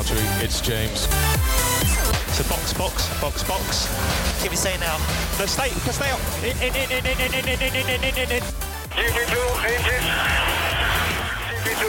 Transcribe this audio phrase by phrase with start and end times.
[0.00, 0.44] Valtteri.
[0.44, 1.00] It's James.
[2.36, 3.88] So box, box, box, box.
[4.40, 4.96] Can we say now?
[5.38, 6.20] No, stay, stay up.
[6.42, 8.42] In, in, in, in, in, in, in, in, in, in, in, in.
[8.96, 9.36] GP2
[9.72, 10.06] engine.
[11.64, 11.84] GP2.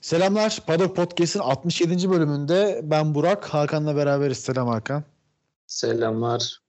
[0.00, 0.58] Selamlar.
[0.66, 2.10] Paddock Podcast'in 67.
[2.10, 4.38] bölümünde ben Burak, Hakan'la beraberiz.
[4.38, 5.04] Selam Hakan.
[5.66, 6.60] Selamlar.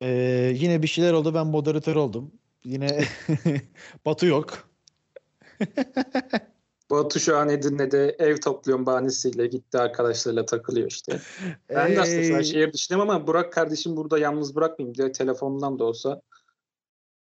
[0.00, 1.34] Ee, yine bir şeyler oldu.
[1.34, 2.32] Ben moderatör oldum.
[2.64, 3.04] Yine
[4.06, 4.68] Batu yok.
[6.92, 11.20] Batu şu an Edirne'de ev topluyorum bahanesiyle gitti arkadaşlarıyla takılıyor işte.
[11.68, 16.22] Ben de aslında şehir dışındayım ama Burak kardeşim burada yalnız bırakmayayım diye telefondan da olsa.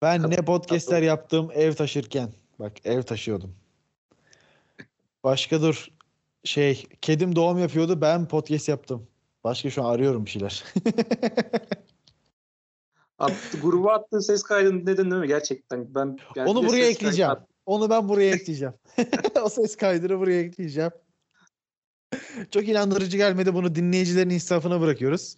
[0.03, 2.33] Ben ne podcastler yaptım ev taşırken.
[2.59, 3.55] Bak ev taşıyordum.
[5.25, 5.89] Başka dur.
[6.45, 8.01] Şey, kedim doğum yapıyordu.
[8.01, 9.07] Ben podcast yaptım.
[9.45, 10.65] Başka şu an arıyorum bir şeyler.
[13.19, 15.95] Attı, gruba attığı ses kaydını neden değil mi gerçekten?
[15.95, 17.31] Ben yani Onu buraya kaydı ekleyeceğim.
[17.31, 18.75] at- Onu ben buraya ekleyeceğim.
[19.43, 20.91] o ses kaydını buraya ekleyeceğim.
[22.51, 23.55] Çok inandırıcı gelmedi.
[23.55, 25.35] Bunu dinleyicilerin insafına bırakıyoruz.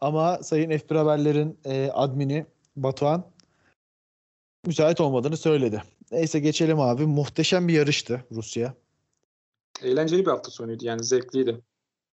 [0.00, 3.30] Ama Sayın F1 Haberler'in e, admini Batuhan
[4.66, 5.82] müsait olmadığını söyledi.
[6.12, 7.06] Neyse geçelim abi.
[7.06, 8.74] Muhteşem bir yarıştı Rusya.
[9.82, 11.60] Eğlenceli bir hafta sonuydu yani zevkliydi.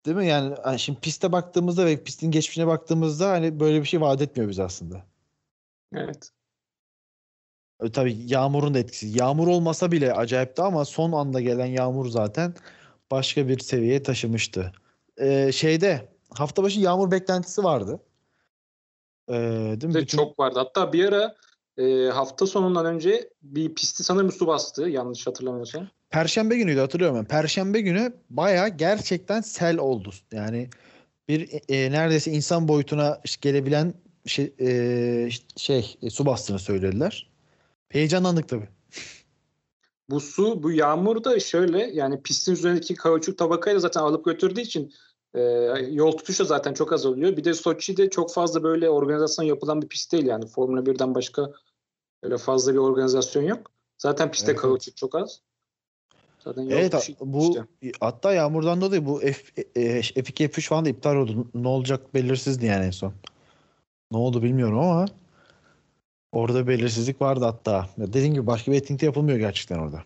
[0.05, 0.27] Değil mi?
[0.27, 4.49] Yani hani şimdi piste baktığımızda ve pistin geçmişine baktığımızda hani böyle bir şey vaat etmiyor
[4.49, 5.05] bize aslında.
[5.93, 6.31] Evet.
[7.83, 9.07] E, Tabii yağmurun da etkisi.
[9.19, 12.53] Yağmur olmasa bile acayipti ama son anda gelen yağmur zaten
[13.11, 14.71] başka bir seviyeye taşımıştı.
[15.21, 17.99] Ee, şeyde hafta başı yağmur beklentisi vardı.
[19.29, 19.33] Ee,
[19.81, 19.93] değil mi?
[19.93, 20.59] Bütün- çok vardı.
[20.59, 21.35] Hatta bir ara
[21.77, 25.87] e, hafta sonundan önce bir pisti sanırım su bastı yanlış hatırlamıyorsam.
[26.09, 27.25] Perşembe günüydü hatırlıyorum ben.
[27.25, 30.11] Perşembe günü baya gerçekten sel oldu.
[30.31, 30.69] Yani
[31.27, 33.93] bir e, neredeyse insan boyutuna işte gelebilen
[34.25, 37.28] şey, e, şey e, su bastığını söylediler.
[37.89, 38.67] Heyecanlandık tabii.
[40.09, 44.93] Bu su, bu yağmur da şöyle yani pistin üzerindeki kauçuk tabakayla zaten alıp götürdüğü için
[45.33, 45.41] e,
[45.89, 47.37] yol tutuşu zaten çok az oluyor.
[47.37, 50.47] Bir de Soçi'de çok fazla böyle organizasyon yapılan bir pist değil yani.
[50.47, 51.51] Formula 1'den başka
[52.23, 53.71] öyle fazla bir organizasyon yok.
[53.97, 55.41] Zaten pistte Evet, kauçuk çok az.
[56.39, 57.49] Zaten Evet bu
[57.81, 57.93] işte.
[57.99, 61.47] hatta yağmurdan dolayı bu F, e, F2 F3 falan da iptal oldu.
[61.53, 63.13] Ne olacak belirsizdi yani en son.
[64.11, 65.05] Ne oldu bilmiyorum ama
[66.31, 67.89] orada belirsizlik vardı hatta.
[67.97, 70.03] Dediğim gibi başka bir etkinlikte yapılmıyor gerçekten orada.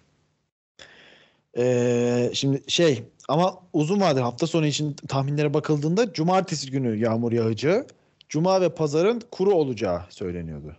[1.57, 7.87] Ee, şimdi şey ama uzun vadeli hafta sonu için tahminlere bakıldığında cumartesi günü yağmur yağacağı,
[8.29, 10.77] cuma ve pazarın kuru olacağı söyleniyordu.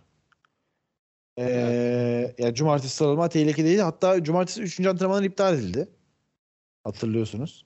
[1.39, 3.81] Ee, yani cumartesi sıralama tehlikedeydi.
[3.81, 4.79] Hatta cumartesi 3.
[4.87, 5.87] antrenmanlar iptal edildi.
[6.83, 7.65] Hatırlıyorsunuz.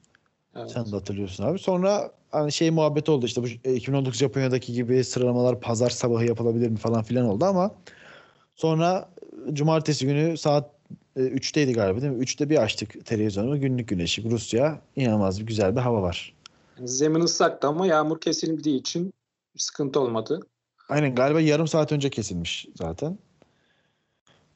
[0.56, 0.72] Evet.
[0.72, 1.60] Sen de hatırlıyorsun abi.
[1.60, 6.70] Sonra hani şey muhabbet oldu işte bu e, 2019 Japonya'daki gibi sıralamalar pazar sabahı yapılabilir
[6.70, 7.72] mi falan filan oldu ama
[8.56, 9.10] sonra
[9.52, 10.72] e, cumartesi günü saat
[11.16, 12.24] e, 3'teydi galiba değil mi?
[12.24, 13.62] 3'te bir açtık televizyonu.
[13.62, 14.82] Günlük güneşlik Rusya.
[14.96, 16.34] inanılmaz bir güzel bir hava var.
[16.86, 19.14] Zemin ıslaktı ama yağmur kesilmediği için
[19.56, 20.40] bir sıkıntı olmadı.
[20.90, 23.18] Aynen galiba yarım saat önce kesilmiş zaten.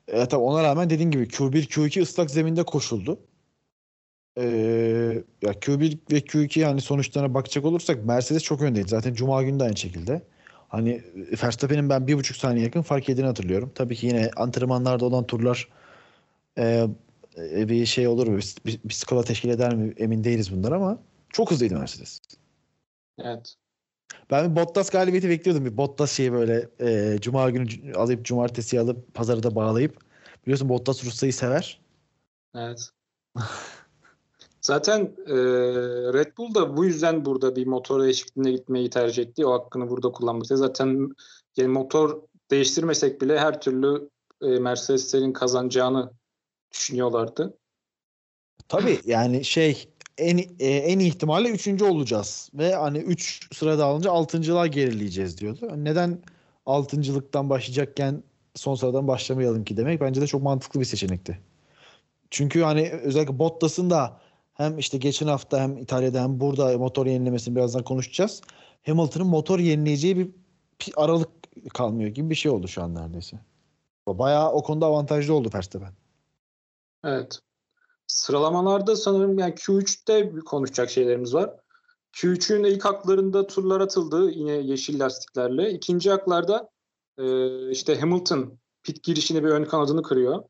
[0.08, 3.20] E, tabii ona rağmen dediğim gibi Q1 Q2 ıslak zeminde koşuldu.
[4.38, 8.90] Ee, ya Q1 ve Q2 yani sonuçlarına bakacak olursak Mercedes çok öndeydi.
[8.90, 10.22] Zaten Cuma günü de aynı şekilde.
[10.68, 13.72] Hani e, Verstappen'in ben bir buçuk saniye yakın fark ettiğini hatırlıyorum.
[13.76, 15.68] Tabii ki yine antrenmanlarda olan turlar
[16.58, 16.88] e,
[17.38, 18.38] e, bir şey olur mu?
[18.38, 19.94] Bir, bir, bir skala teşkil eder mi?
[19.98, 21.00] Emin değiliz bunlar ama
[21.30, 22.22] çok hızlıydı Mercedes.
[23.20, 23.56] Evet.
[24.32, 25.66] Ben bir Bottas galibiyeti bekliyordum.
[25.66, 29.98] Bir Bottas şeyi böyle e, Cuma günü alıp Cumartesi alıp Pazarı da bağlayıp.
[30.46, 31.82] Biliyorsun Bottas Rusya'yı sever.
[32.56, 32.90] Evet.
[34.64, 35.36] Zaten e,
[36.14, 39.46] Red Bull da bu yüzden burada bir motor değişikliğine gitmeyi tercih etti.
[39.46, 40.58] O hakkını burada kullanmıştı.
[40.58, 41.10] Zaten
[41.58, 44.10] yani motor değiştirmesek bile her türlü
[44.42, 46.12] e, Mercedes'lerin kazanacağını
[46.72, 47.58] düşünüyorlardı.
[48.68, 54.68] Tabii yani şey en e, en ihtimalle üçüncü olacağız ve hani 3 sırada alınca altıncılığa
[54.68, 55.72] gerileyeceğiz diyordu.
[55.76, 56.24] Neden
[56.66, 58.24] altıncılıktan başlayacakken
[58.56, 61.40] son sıradan başlamayalım ki demek bence de çok mantıklı bir seçenekti.
[62.32, 64.23] Çünkü hani özellikle Bottas'ın da
[64.54, 68.42] hem işte geçen hafta hem İtalya'da hem burada motor yenilemesini birazdan konuşacağız.
[68.86, 70.34] Hamilton'ın motor yenileyeceği bir
[70.96, 71.30] aralık
[71.74, 73.40] kalmıyor gibi bir şey oldu şu an neredeyse.
[74.08, 75.94] Bayağı o konuda avantajlı oldu Verstappen.
[77.04, 77.40] Evet.
[78.08, 81.56] Sıralamalarda sanırım yani Q3'te bir konuşacak şeylerimiz var.
[82.14, 85.72] Q3'ün ilk haklarında turlar atıldı yine yeşil lastiklerle.
[85.72, 86.70] İkinci haklarda
[87.18, 87.26] e,
[87.72, 90.44] işte Hamilton pit girişine bir ön kanadını kırıyor.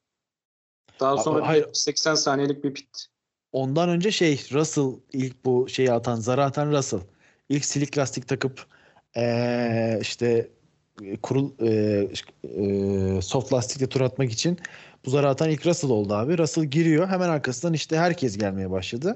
[1.00, 1.70] Daha sonra hayır.
[1.74, 3.12] 80 saniyelik bir pit.
[3.54, 7.00] Ondan önce şey Russell ilk bu şeyi atan zarı atan Russell.
[7.50, 8.66] İlk silik lastik takıp
[9.16, 10.50] eee, işte
[11.04, 12.10] e, kurul eee,
[13.18, 14.60] e, soft lastikle tur atmak için
[15.06, 16.38] Bu zarı atan ilk Russell oldu abi.
[16.38, 17.08] Russell giriyor.
[17.10, 19.16] Hemen arkasından işte herkes gelmeye başladı.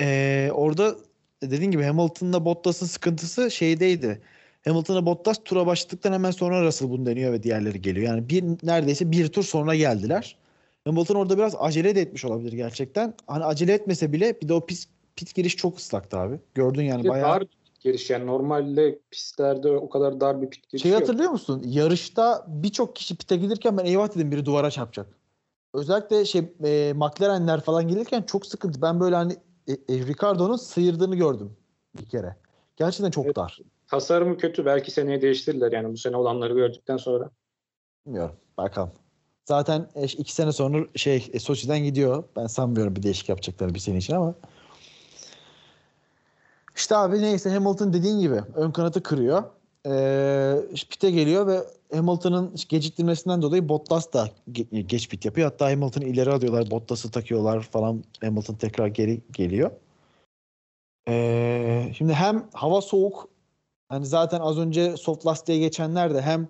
[0.00, 0.96] Ee, orada
[1.42, 4.20] dediğin gibi Hamilton'la Bottas'ın sıkıntısı şeydeydi.
[4.64, 8.06] Hamilton'la Bottas tura başladıktan hemen sonra Russell bunu deniyor ve diğerleri geliyor.
[8.06, 10.36] Yani bir neredeyse bir tur sonra geldiler.
[10.86, 13.14] Hamilton orada biraz acele de etmiş olabilir gerçekten.
[13.26, 14.84] Hani acele etmese bile bir de o pit,
[15.16, 16.40] pit giriş çok ıslaktı abi.
[16.54, 17.30] Gördün yani Bir bayağı.
[17.30, 21.00] dar bir pit giriş yani normalde pistlerde o kadar dar bir pit girişi Şey yok.
[21.00, 21.62] hatırlıyor musun?
[21.66, 25.06] Yarışta birçok kişi pite gelirken ben eyvah dedim biri duvara çarpacak.
[25.74, 28.82] Özellikle şey e, McLaren'ler falan gelirken çok sıkıntı.
[28.82, 29.32] Ben böyle hani
[29.68, 31.56] e, e, Ricardo'nun sıyırdığını gördüm
[32.00, 32.36] bir kere.
[32.76, 33.36] Gerçekten çok Evet.
[33.36, 33.58] dar.
[33.90, 34.64] Tasarımı kötü.
[34.64, 37.30] Belki seneye değiştirirler yani bu sene olanları gördükten sonra.
[38.06, 38.36] Bilmiyorum.
[38.58, 38.90] Bakalım.
[39.46, 42.24] Zaten e, iki sene sonra şey e, Sochi'den gidiyor.
[42.36, 44.34] Ben sanmıyorum bir değişik yapacaklar bir sene için ama.
[46.76, 49.42] İşte abi neyse Hamilton dediğin gibi ön kanatı kırıyor.
[49.86, 50.56] Ee,
[50.90, 51.60] pite geliyor ve
[51.94, 55.50] Hamilton'ın geciktirmesinden dolayı Bottas da ge- geç pit yapıyor.
[55.50, 56.70] Hatta Hamilton'ı ileri alıyorlar.
[56.70, 58.04] Bottas'ı takıyorlar falan.
[58.20, 59.70] Hamilton tekrar geri geliyor.
[61.08, 63.28] Ee, şimdi hem hava soğuk
[63.88, 66.48] hani zaten az önce soft lastiğe geçenler de hem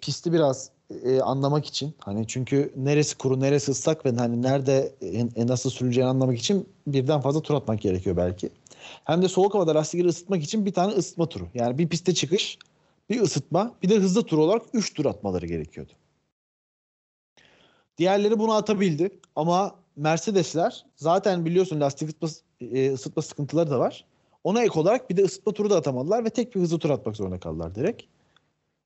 [0.00, 0.70] pisti biraz
[1.04, 4.92] e, anlamak için hani çünkü neresi kuru neresi ıslak ve hani nerede
[5.36, 8.50] e, nasıl sürüleceğini anlamak için birden fazla tur atmak gerekiyor belki.
[9.04, 11.48] Hem de soğuk havada lastikleri ısıtmak için bir tane ısıtma turu.
[11.54, 12.58] Yani bir piste çıkış,
[13.10, 15.92] bir ısıtma, bir de hızlı tur olarak 3 tur atmaları gerekiyordu.
[17.98, 22.28] Diğerleri bunu atabildi ama Mercedesler zaten biliyorsun lastik ısıtma,
[22.60, 24.04] e, ısıtma sıkıntıları da var.
[24.44, 27.16] Ona ek olarak bir de ısıtma turu da atamadılar ve tek bir hızlı tur atmak
[27.16, 28.02] zorunda kaldılar direkt.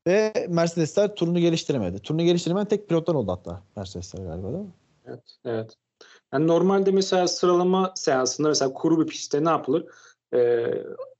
[0.06, 1.98] Ve Mercedesler turunu geliştiremedi.
[1.98, 4.72] Turunu geliştiremeyen tek pilotlar oldu hatta Mercedesler galiba değil mi?
[5.06, 5.76] Evet, evet.
[6.32, 9.84] Yani normalde mesela sıralama seansında mesela kuru bir pistte ne yapılır?
[10.34, 10.38] Ee,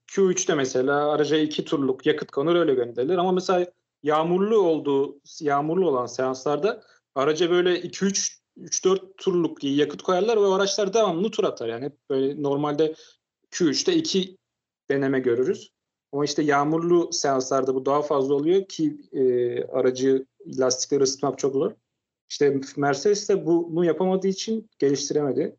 [0.07, 3.65] Q3'te mesela araca iki turluk yakıt konur öyle gönderilir ama mesela
[4.03, 6.83] yağmurlu olduğu yağmurlu olan seanslarda
[7.15, 11.67] araca böyle 2-3 3-4 turluk yakıt koyarlar ve araçlar devamlı tur atar.
[11.67, 12.95] Yani hep böyle normalde
[13.51, 14.37] Q3'te iki
[14.89, 15.74] deneme görürüz.
[16.15, 19.21] Ama işte yağmurlu seanslarda bu daha fazla oluyor ki e,
[19.63, 21.71] aracı lastikleri ısıtmak çok zor.
[22.29, 25.55] İşte Mercedes de bunu yapamadığı için geliştiremedi.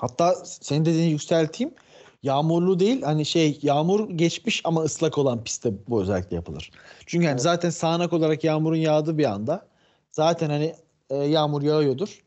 [0.00, 1.74] Hatta senin dediğini yükselteyim.
[2.22, 6.70] Yağmurlu değil hani şey yağmur geçmiş ama ıslak olan pistte bu özellikle yapılır.
[7.06, 7.42] Çünkü hani Evet.
[7.42, 9.68] zaten sağanak olarak yağmurun yağdığı bir anda
[10.12, 10.74] zaten hani
[11.10, 12.24] e, yağmur yağıyordur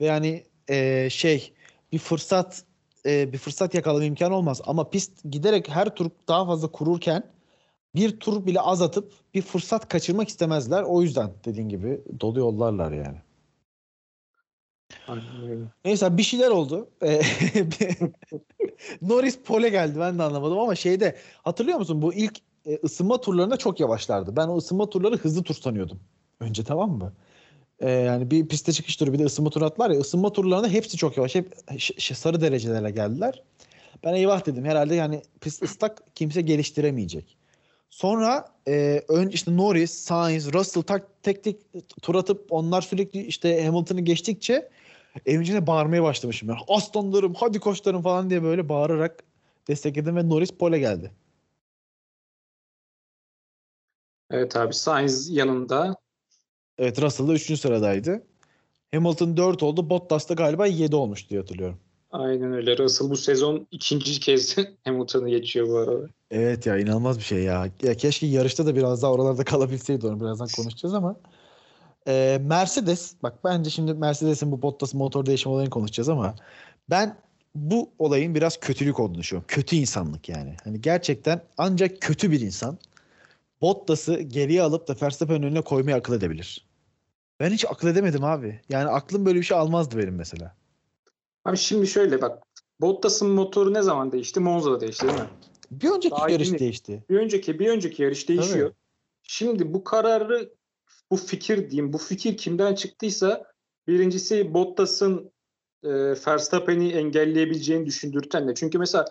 [0.00, 1.52] ve yani e, şey
[1.92, 2.64] bir fırsat
[3.06, 7.22] e, bir fırsat yakalama imkanı olmaz ama pist giderek her tur daha fazla kururken
[7.94, 10.82] bir tur bile az atıp bir fırsat kaçırmak istemezler.
[10.82, 13.16] O yüzden dediğin gibi dolu yollarlar yani.
[15.84, 16.88] Neyse bir şeyler oldu.
[17.02, 17.22] Ee,
[19.02, 23.56] Norris pole geldi ben de anlamadım ama şeyde hatırlıyor musun bu ilk e, ısınma turlarında
[23.56, 24.36] çok yavaşlardı.
[24.36, 26.00] Ben o ısınma turları hızlı tur sanıyordum.
[26.40, 27.12] Önce tamam mı?
[27.80, 30.96] Ee, yani bir piste çıkış turu bir de ısınma turu atlar ya ısınma turlarında hepsi
[30.96, 31.34] çok yavaş.
[31.34, 31.54] Hep
[31.98, 33.42] sarı derecelerle geldiler.
[34.04, 37.36] Ben eyvah dedim herhalde yani pist ıslak kimse geliştiremeyecek.
[37.90, 41.56] Sonra e, ön işte Norris, Sainz, Russell tak, tek tek
[42.02, 44.68] tur atıp onlar sürekli işte Hamilton'ı geçtikçe
[45.26, 46.48] evin içinde bağırmaya başlamışım.
[46.48, 46.56] Ben.
[46.68, 49.24] Aslanlarım hadi koçlarım falan diye böyle bağırarak
[49.68, 51.10] destekledim ve Norris pole geldi.
[54.30, 55.96] Evet abi Sainz yanında.
[56.80, 57.60] Evet Russell da 3.
[57.60, 58.22] sıradaydı.
[58.94, 59.90] Hamilton 4 oldu.
[59.90, 61.78] Bottas da galiba 7 olmuş diye hatırlıyorum.
[62.10, 62.78] Aynen öyle.
[62.78, 66.06] Russell bu sezon ikinci kez Hamilton'ı geçiyor bu arada.
[66.30, 67.70] Evet ya inanılmaz bir şey ya.
[67.82, 71.16] Ya keşke yarışta da biraz daha oralarda kalabilseydi onu birazdan konuşacağız ama.
[72.08, 76.34] Ee, Mercedes bak bence şimdi Mercedes'in bu Bottas'ın motor değişim olayını konuşacağız ama
[76.90, 77.16] ben
[77.54, 79.46] bu olayın biraz kötülük olduğunu düşünüyorum.
[79.48, 80.56] Kötü insanlık yani.
[80.64, 82.78] Hani gerçekten ancak kötü bir insan
[83.60, 86.69] Bottas'ı geriye alıp da Verstappen'in önüne koymayı akıl edebilir.
[87.40, 88.60] Ben hiç akıl edemedim abi.
[88.68, 90.56] Yani aklım böyle bir şey almazdı benim mesela.
[91.44, 92.42] Abi şimdi şöyle bak.
[92.80, 94.40] Bottas'ın motoru ne zaman değişti?
[94.40, 95.28] Monza'da değişti değil mi?
[95.70, 96.58] Bir önceki Daha yarış yeni.
[96.58, 97.04] değişti.
[97.10, 98.68] Bir önceki bir önceki yarış değişiyor.
[98.68, 98.78] Tabii.
[99.22, 100.52] Şimdi bu kararı
[101.10, 103.46] bu fikir diyeyim bu fikir kimden çıktıysa
[103.88, 105.32] birincisi Bottas'ın
[105.82, 105.90] e,
[106.26, 108.54] Verstappen'i engelleyebileceğini düşündürten de.
[108.54, 109.04] Çünkü mesela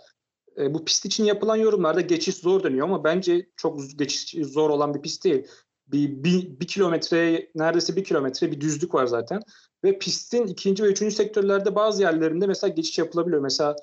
[0.58, 4.94] e, bu pist için yapılan yorumlarda geçiş zor deniyor ama bence çok geçiş zor olan
[4.94, 5.48] bir pist değil.
[5.92, 9.42] Bir, bir, bir kilometre neredeyse bir kilometre bir düzlük var zaten.
[9.84, 13.42] Ve pistin ikinci ve üçüncü sektörlerde bazı yerlerinde mesela geçiş yapılabiliyor.
[13.42, 13.76] Mesela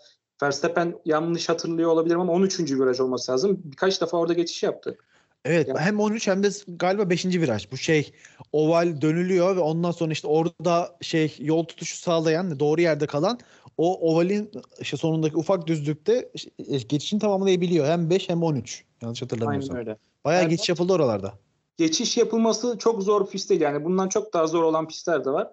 [0.43, 2.61] Verstappen yanlış hatırlıyor olabilirim ama 13.
[2.61, 3.61] viraj olması lazım.
[3.65, 4.99] Birkaç defa orada geçiş yaptı.
[5.45, 7.41] Evet Ya- hem 13 hem de galiba 5.
[7.41, 7.71] viraj.
[7.73, 8.13] Bu şey
[8.53, 13.39] oval dönülüyor ve ondan sonra işte orada şey yol tutuşu sağlayan doğru yerde kalan
[13.79, 16.51] o ovalin işte sonundaki ufak düzlükte işte
[16.89, 17.87] geçişini tamamlayabiliyor.
[17.87, 18.85] Hem 5 hem 13.
[19.03, 19.77] Yanlış hatırlamıyorsam.
[19.77, 19.99] Aynen öyle.
[20.25, 21.35] Bayağı Yani- geçiş yapıldı oralarda.
[21.77, 23.61] Geçiş yapılması çok zor pist değil.
[23.61, 25.49] Yani bundan çok daha zor olan pistler de var.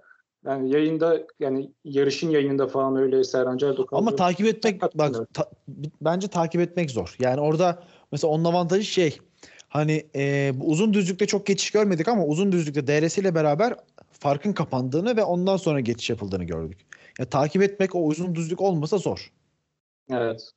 [0.46, 3.88] Yani yayında yani yarışın yayınında falan öyle Serhan Erdoğan.
[3.92, 5.51] Ama takip etmek bak ta-
[6.01, 7.15] bence takip etmek zor.
[7.20, 9.18] Yani orada mesela onun avantajı şey
[9.70, 13.75] hani e, uzun düzlükte çok geçiş görmedik ama uzun düzlükte DRS ile beraber
[14.12, 16.80] farkın kapandığını ve ondan sonra geçiş yapıldığını gördük.
[17.20, 19.32] Ya takip etmek o uzun düzlük olmasa zor.
[20.10, 20.51] Evet.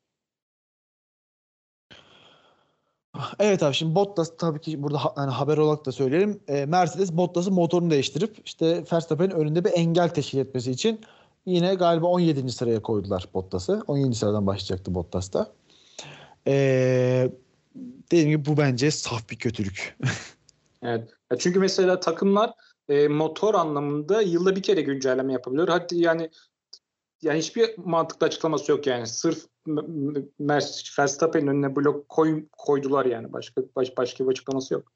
[3.38, 6.40] Evet abi şimdi Bottas tabii ki burada ha- hani haber olarak da söyleyelim.
[6.49, 11.00] E, Mercedes Bottas'ın motorunu değiştirip işte Verstappen'in önünde bir engel teşkil etmesi için
[11.46, 12.52] yine galiba 17.
[12.52, 13.82] sıraya koydular Bottas'ı.
[13.87, 14.14] 17.
[14.14, 15.52] sıradan başlayacaktı Bottas da.
[16.46, 17.30] E,
[18.11, 19.99] dediğim gibi bu bence saf bir kötülük.
[20.82, 21.08] Evet.
[21.38, 22.52] Çünkü mesela takımlar
[22.88, 25.68] e, motor anlamında yılda bir kere güncelleme yapabiliyor.
[25.68, 26.30] Hatta yani
[27.23, 29.06] yani hiçbir mantıklı açıklaması yok yani.
[29.06, 29.44] Sırf
[30.99, 33.32] Verstappen'in önüne blok koy, koydular yani.
[33.32, 34.92] Başka baş, başka bir açıklaması yok.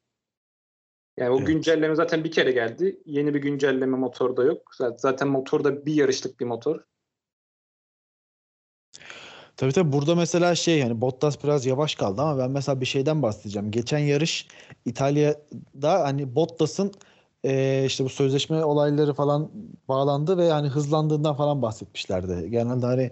[1.17, 1.47] Yani o Evet.
[1.47, 2.99] güncelleme zaten bir kere geldi.
[3.05, 4.71] Yeni bir güncelleme motorda yok.
[4.77, 6.79] Zaten- Zaten motor da bir yarışlık bir motor.
[9.57, 13.21] Tabii tabii burada mesela şey yani Bottas biraz yavaş kaldı ama ben mesela bir şeyden
[13.21, 13.71] bahsedeceğim.
[13.71, 14.47] Geçen yarış
[14.85, 16.91] İtalya'da hani Bottas'ın
[17.43, 19.51] eee, işte bu sözleşme olayları falan
[19.87, 22.51] bağlandı ve hani hızlandığından falan bahsetmişlerdi.
[22.51, 23.11] Genelde hani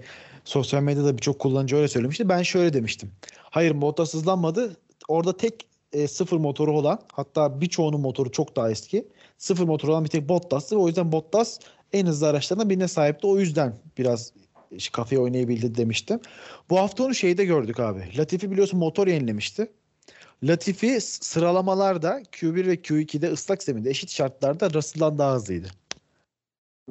[0.49, 2.29] sosyal medyada birçok kullanıcı öyle söylemişti.
[2.29, 3.11] Ben şöyle demiştim.
[3.41, 4.77] Hayır Bottas hızlanmadı.
[5.07, 9.07] Orada tek e, sıfır motoru olan hatta birçoğunun motoru çok daha eski.
[9.37, 11.59] Sıfır motoru olan bir tek Bottas'tı ve o yüzden Bottas
[11.93, 13.27] en hızlı araçlardan birine sahipti.
[13.27, 14.33] O yüzden biraz
[14.71, 16.19] işte kafeye oynayabildi demiştim.
[16.69, 18.17] Bu hafta onu şeyde gördük abi.
[18.17, 19.71] Latifi biliyorsun motor yenilemişti.
[20.43, 25.67] Latifi sıralamalarda Q1 ve Q2'de ıslak zeminde eşit şartlarda Russell'dan daha hızlıydı.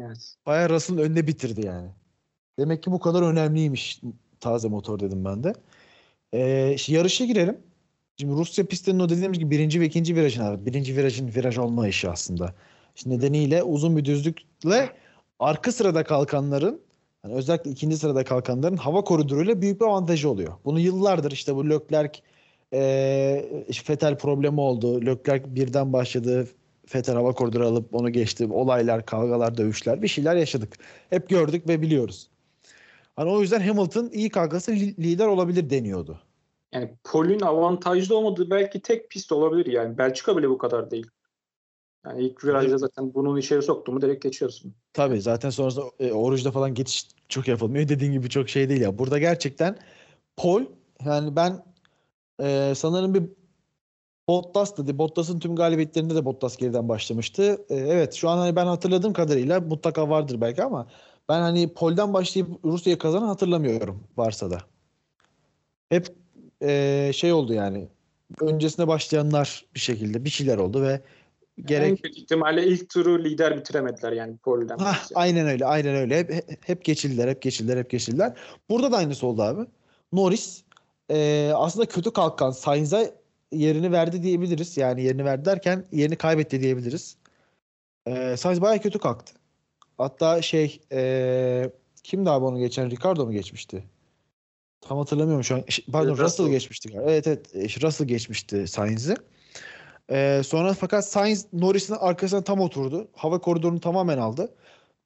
[0.00, 0.34] Evet.
[0.46, 1.88] Bayağı Russell'ın önüne bitirdi yani.
[2.58, 4.00] Demek ki bu kadar önemliymiş
[4.40, 5.52] taze motor dedim ben de.
[6.32, 7.58] Ee, yarışa girelim.
[8.20, 10.66] Şimdi Rusya pistinin o dediğimiz gibi birinci ve ikinci virajın abi.
[10.66, 12.54] Birinci virajın viraj olma işi aslında.
[12.96, 14.90] İşte nedeniyle uzun bir düzlükle
[15.38, 16.80] arka sırada kalkanların
[17.24, 20.52] yani özellikle ikinci sırada kalkanların hava koridoruyla büyük bir avantajı oluyor.
[20.64, 22.20] Bunu yıllardır işte bu Leclerc
[22.74, 25.06] e, Fetel problemi oldu.
[25.06, 26.48] Leclerc birden başladı.
[26.86, 28.46] Fetel hava koridoru alıp onu geçti.
[28.50, 30.76] Olaylar, kavgalar, dövüşler bir şeyler yaşadık.
[31.10, 32.28] Hep gördük ve biliyoruz.
[33.18, 36.18] Hani o yüzden Hamilton iyi kalkası li- lider olabilir deniyordu.
[36.72, 39.98] Yani Pol'ün avantajlı olmadığı belki tek pist olabilir yani.
[39.98, 41.06] Belçika bile bu kadar değil.
[42.06, 44.75] Yani ilk virajda zaten bunun içeri soktu mu direkt geçiyorsun.
[44.92, 47.88] Tabii zaten sonrasında e, oruçta falan geçiş çok yapılmıyor.
[47.88, 48.98] Dediğin gibi çok şey değil ya.
[48.98, 49.78] Burada gerçekten
[50.37, 50.64] Paul
[51.04, 51.64] yani ben
[52.42, 53.22] e, sanırım bir
[54.28, 54.98] Bottas dedi.
[54.98, 57.64] Bottas'ın tüm galibiyetlerinde de Bottas geriden başlamıştı.
[57.70, 60.88] E, evet şu an hani ben hatırladığım kadarıyla mutlaka vardır belki ama
[61.28, 64.58] ben hani Pol'den başlayıp Rusya'yı kazanan hatırlamıyorum varsa da.
[65.88, 66.08] Hep
[66.62, 67.88] e, şey oldu yani.
[68.40, 71.00] Öncesine başlayanlar bir şekilde bir şeyler oldu ve
[71.58, 74.78] En gerek kötü ihtimalle ilk turu lider bitiremediler yani Pol'den.
[74.78, 76.18] Hah, aynen öyle, aynen öyle.
[76.18, 78.38] Hep, hep, hep geçildiler, hep geçildiler, hep geçildiler.
[78.70, 79.66] Burada da aynısı oldu abi.
[80.12, 80.62] Norris
[81.11, 83.11] e, aslında kötü kalkan Sainz'a
[83.52, 84.76] yerini verdi diyebiliriz.
[84.76, 87.16] Yani yerini verdi derken yerini kaybetti diyebiliriz.
[88.06, 89.32] E, Sainz bayağı kötü kalktı.
[89.99, 91.71] Hatta şey e,
[92.02, 92.90] kimdi abi onu geçen?
[92.90, 93.85] Ricardo mu geçmişti?
[94.81, 95.64] Tam hatırlamıyorum şu an.
[95.93, 96.25] Pardon Russell.
[96.25, 96.88] Russell geçmişti.
[96.88, 97.11] galiba.
[97.11, 99.14] Evet evet e, Russell geçmişti Sainz'i.
[100.11, 103.09] Ee, sonra fakat Sainz Norris'in arkasına tam oturdu.
[103.12, 104.55] Hava koridorunu tamamen aldı.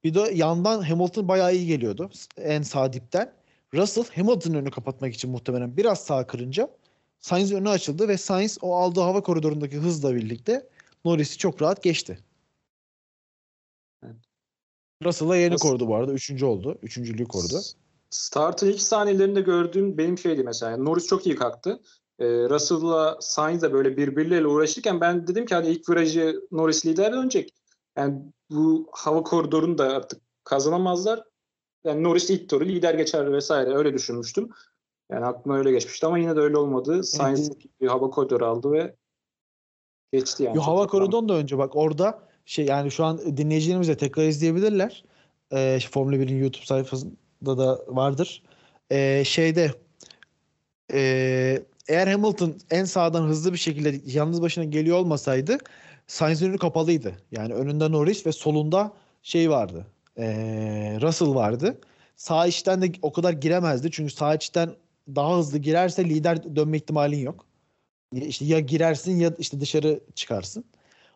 [0.05, 2.11] Bir de yandan Hamilton bayağı iyi geliyordu.
[2.37, 3.33] En sağ dipten.
[3.75, 6.71] Russell Hamilton'ın önünü kapatmak için muhtemelen biraz sağ kırınca
[7.21, 10.69] Sainz'in önü açıldı ve Sainz o aldığı hava koridorundaki hızla birlikte
[11.05, 12.19] Norris'i çok rahat geçti.
[15.05, 16.13] Russell'a yeni Russell- korudu bu arada.
[16.13, 16.79] Üçüncü oldu.
[16.83, 17.61] Üçüncülüğü korudu.
[18.11, 20.77] Startın ilk saniyelerinde gördüğüm benim şeydi mesela.
[20.77, 21.81] Norris çok iyi kalktı.
[22.19, 27.13] Ee, Russell'la Sainz de böyle birbirleriyle uğraşırken ben dedim ki hadi ilk virajı Norris lider
[27.13, 27.55] dönecek.
[27.97, 31.23] Yani bu hava koridorunu da artık kazanamazlar.
[31.85, 34.49] Yani Norris ilk turu lider geçer vesaire öyle düşünmüştüm.
[35.11, 37.05] Yani aklıma öyle geçmişti ama yine de öyle olmadı.
[37.05, 38.97] Sainz bir hava koridoru aldı ve
[40.13, 40.57] geçti yani.
[40.57, 45.05] Yo, hava koridorundan da önce bak orada şey yani şu an dinleyicilerimiz de tekrar izleyebilirler.
[45.53, 48.43] Ee, Formula 1'in YouTube sayfasında da vardır.
[48.91, 49.71] Ee, şeyde
[50.93, 55.59] ee, eğer Hamilton en sağdan hızlı bir şekilde yalnız başına geliyor olmasaydı
[56.07, 57.13] Sainz'in önü kapalıydı.
[57.33, 59.87] Yani önünde Norris ve solunda şey vardı.
[60.19, 61.81] Ee, Russell vardı.
[62.17, 63.91] Sağ içten de o kadar giremezdi.
[63.91, 64.71] Çünkü sağ içten
[65.09, 67.47] daha hızlı girerse lider dönme ihtimalin yok.
[68.13, 70.65] İşte ya girersin ya işte dışarı çıkarsın.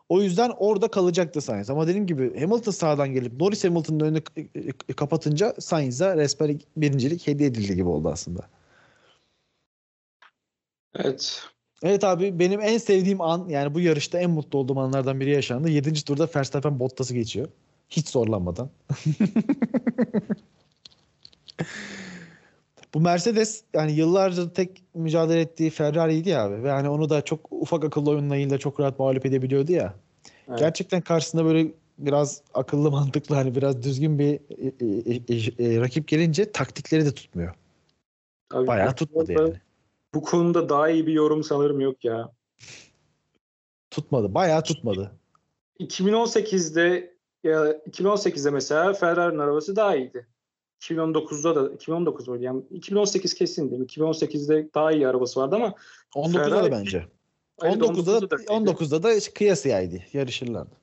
[0.09, 1.69] O yüzden orada kalacaktı Sainz.
[1.69, 4.21] Ama dediğim gibi Hamilton sağdan gelip Norris Hamilton'ın önünü
[4.95, 8.49] kapatınca Sainz'a resmen birincilik hediye edildi gibi oldu aslında.
[10.95, 11.43] Evet.
[11.83, 15.69] Evet abi benim en sevdiğim an yani bu yarışta en mutlu olduğum anlardan biri yaşandı.
[15.69, 15.93] 7.
[16.05, 17.47] turda Verstappen Bottas'ı geçiyor.
[17.89, 18.69] Hiç zorlanmadan.
[22.97, 26.63] bu Mercedes yani yıllarca tek mücadele ettiği Ferrari'ydi ya abi.
[26.63, 29.93] Ve hani onu da çok ufak akıllı oyunlarıyla çok rahat mağlup edebiliyordu ya.
[30.49, 30.59] Evet.
[30.59, 34.67] Gerçekten karşısında böyle biraz akıllı mantıklı hani biraz düzgün bir e,
[35.59, 37.55] e, e, e, rakip gelince taktikleri de tutmuyor.
[38.51, 39.53] Abi Bayağı tutmadı yani.
[40.13, 42.31] Bu konuda daha iyi bir yorum sanırım yok ya.
[43.91, 44.33] Tutmadı.
[44.33, 45.11] Bayağı tutmadı.
[45.79, 47.13] 2018'de
[47.43, 50.27] ya 2018'de mesela Ferrari'nin arabası daha iyiydi.
[50.81, 52.43] 2019'da da 2019 muydu?
[52.43, 53.87] Yani 2018 kesin değil mi?
[53.87, 55.75] 2018'de daha iyi arabası vardı ama
[56.15, 57.05] 19'da da Ferrari- bence.
[57.61, 58.35] Evet, 19'da da, öyleydi.
[58.35, 60.03] 19'da da kıyasıyaydı.
[60.13, 60.75] Yarışırlardı.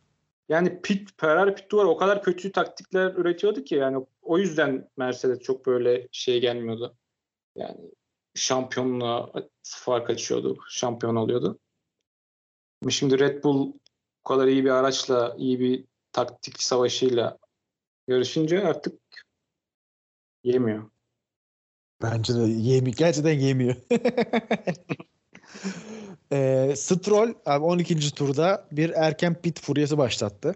[0.48, 5.38] Yani pit, Ferrari pit duvarı o kadar kötü taktikler üretiyordu ki yani o yüzden Mercedes
[5.38, 6.96] çok böyle şey gelmiyordu.
[7.56, 7.80] Yani
[8.34, 9.32] şampiyonluğa
[9.62, 10.58] fark açıyordu.
[10.68, 11.58] Şampiyon oluyordu.
[12.88, 13.72] Şimdi Red Bull
[14.24, 17.38] bu kadar iyi bir araçla, iyi bir taktik savaşıyla
[18.08, 19.03] yarışınca artık
[20.44, 20.90] yemiyor.
[22.02, 22.96] Bence de yemiyor.
[22.96, 23.76] Gerçekten yemiyor.
[26.32, 28.14] e, Stroll abi 12.
[28.14, 30.54] turda bir erken pit furyası başlattı.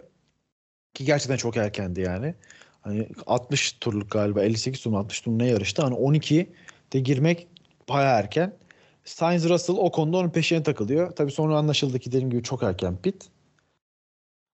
[0.93, 2.35] Ki gerçekten çok erkendi yani.
[2.81, 5.81] Hani 60 turluk galiba 58 tur mu 60 tur ne yarıştı.
[5.81, 6.53] Hani 12
[6.93, 7.47] de girmek
[7.89, 8.57] bayağı erken.
[9.05, 11.11] Sainz Russell o konuda onun peşine takılıyor.
[11.11, 13.29] Tabii sonra anlaşıldı ki dediğim gibi çok erken pit.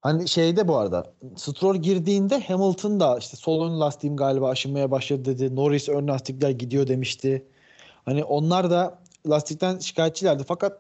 [0.05, 5.25] Hani şeyde bu arada Stroll girdiğinde Hamilton da işte sol ön lastiğim galiba aşınmaya başladı
[5.25, 5.55] dedi.
[5.55, 7.47] Norris ön lastikler gidiyor demişti.
[8.05, 10.43] Hani onlar da lastikten şikayetçilerdi.
[10.47, 10.79] Fakat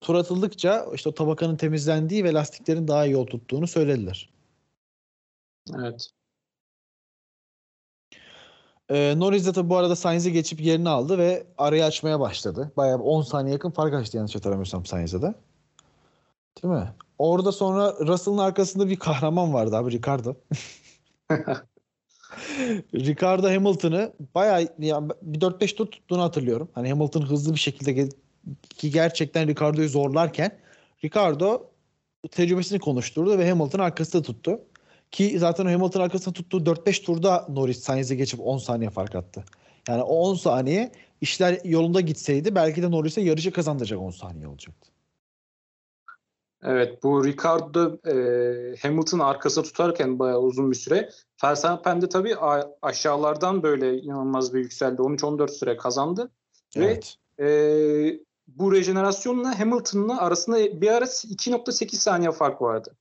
[0.00, 4.30] tur atıldıkça işte o tabakanın temizlendiği ve lastiklerin daha iyi yol tuttuğunu söylediler.
[5.78, 6.10] Evet.
[8.88, 12.72] Ee, Norris de tabii bu arada Sainz'i geçip yerini aldı ve arayı açmaya başladı.
[12.76, 15.34] Bayağı 10 saniye yakın fark açtı yanlış hatırlamıyorsam Sainz'e de.
[16.62, 16.94] Değil mi?
[17.18, 20.34] Orada sonra Russell'ın arkasında bir kahraman vardı abi Ricardo.
[22.94, 26.68] Ricardo Hamilton'ı bayağı ya bir 4-5 tur tuttuğunu hatırlıyorum.
[26.72, 28.08] Hani Hamilton hızlı bir şekilde
[28.76, 30.58] ki gerçekten Ricardo'yu zorlarken
[31.04, 31.70] Ricardo
[32.30, 34.60] tecrübesini konuşturdu ve Hamilton arkasında tuttu.
[35.10, 39.44] Ki zaten o Hamilton arkasında tuttuğu 4-5 turda Norris Sainz'e geçip 10 saniye fark attı.
[39.88, 44.93] Yani o 10 saniye işler yolunda gitseydi belki de Norris'e yarışı kazandıracak 10 saniye olacaktı.
[46.64, 51.10] Evet bu Ricardo e, Hamilton arkasında tutarken bayağı uzun bir süre.
[51.44, 52.36] Verstappen de tabii
[52.82, 55.02] aşağılardan böyle inanılmaz bir yükseldi.
[55.02, 56.30] 13-14 süre kazandı.
[56.76, 57.16] Ve Evet.
[57.40, 57.46] e,
[58.48, 62.96] bu rejenerasyonla Hamilton'la arasında bir ara 2.8 saniye fark vardı.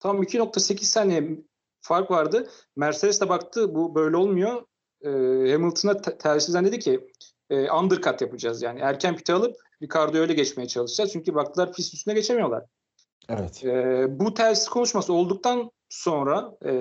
[0.00, 1.38] Tam 2.8 saniye
[1.80, 2.48] fark vardı.
[2.76, 4.62] Mercedes de baktı bu böyle olmuyor.
[5.00, 5.08] E,
[5.52, 7.08] Hamilton'a te- telsizden dedi ki
[7.50, 8.80] e, undercut yapacağız yani.
[8.80, 11.12] Erken pite alıp Ricardo'yu öyle geçmeye çalışacağız.
[11.12, 12.64] Çünkü baktılar pist üstüne geçemiyorlar.
[13.28, 13.64] Evet.
[13.64, 16.72] E, bu telsiz konuşması olduktan sonra e,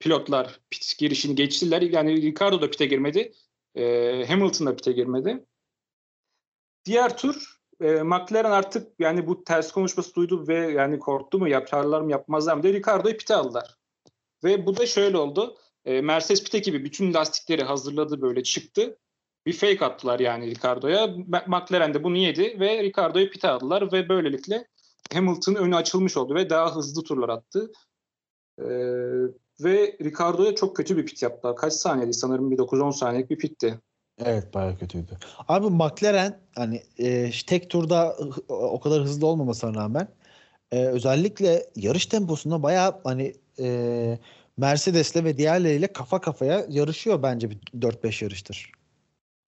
[0.00, 1.82] pilotlar pit girişini geçtiler.
[1.82, 3.32] Yani Ricardo da pite girmedi.
[3.74, 5.44] E, Hamilton da pite girmedi.
[6.84, 12.00] Diğer tur e, McLaren artık yani bu ters konuşması duydu ve yani korktu mu yaparlar
[12.00, 13.76] mı yapmazlar mı diye Ricardo'yu pite aldılar.
[14.44, 15.58] Ve bu da şöyle oldu.
[15.84, 18.98] E, Mercedes pite gibi bütün lastikleri hazırladı böyle çıktı.
[19.46, 21.06] Bir fake attılar yani Ricardo'ya.
[21.46, 24.66] McLaren de bunu yedi ve Ricardo'yu pite aldılar ve böylelikle
[25.12, 27.72] Hamilton önü açılmış oldu ve daha hızlı turlar attı.
[28.58, 28.66] E,
[29.60, 31.56] ve Ricardo'ya çok kötü bir pit yaptılar.
[31.56, 33.80] Kaç saniyeydi sanırım bir 9-10 saniyelik bir pitti.
[34.24, 35.18] Evet bayağı kötüydü.
[35.48, 38.16] Abi McLaren hani e, tek turda
[38.48, 40.08] o kadar hızlı olmamasına rağmen
[40.72, 44.18] e, özellikle yarış temposunda bayağı hani e,
[44.56, 48.72] Mercedes'le ve diğerleriyle kafa kafaya yarışıyor bence bir 4-5 yarıştır.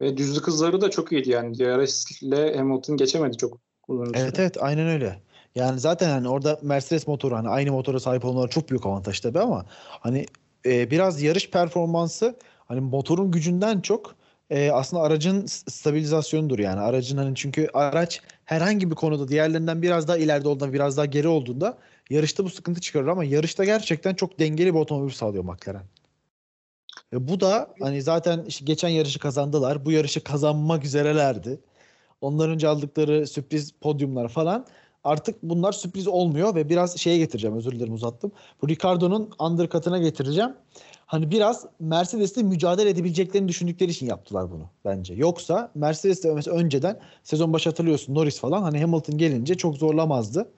[0.00, 1.58] Ve düzlük hızları da çok iyiydi yani.
[1.58, 4.18] DRS ile Hamilton geçemedi çok uzun süre.
[4.18, 5.18] Evet evet aynen öyle.
[5.54, 9.40] Yani zaten hani orada Mercedes motoru hani aynı motora sahip olmaları çok büyük avantaj tabii
[9.40, 9.64] ama
[10.00, 10.26] hani
[10.66, 12.36] e, biraz yarış performansı
[12.68, 14.14] hani motorun gücünden çok
[14.50, 16.80] e, aslında aracın stabilizasyonudur yani.
[16.80, 21.28] Aracın hani çünkü araç herhangi bir konuda diğerlerinden biraz daha ileride olduğunda biraz daha geri
[21.28, 21.78] olduğunda
[22.10, 25.84] yarışta bu sıkıntı çıkarır ama yarışta gerçekten çok dengeli bir otomobil sağlıyor McLaren.
[27.12, 29.86] E, bu da hani zaten işte geçen yarışı kazandılar.
[29.86, 31.60] Bu yarışı kazanmak üzerelerdi.
[32.20, 34.66] Ondan önce aldıkları sürpriz podyumlar falan
[35.04, 38.32] artık bunlar sürpriz olmuyor ve biraz şeye getireceğim özür dilerim uzattım.
[38.62, 40.54] Bu Ricardo'nun undercut'ına getireceğim.
[41.06, 45.14] Hani biraz Mercedes'le mücadele edebileceklerini düşündükleri için yaptılar bunu bence.
[45.14, 50.48] Yoksa Mercedes'le mesela önceden sezon başı hatırlıyorsun Norris falan hani Hamilton gelince çok zorlamazdı.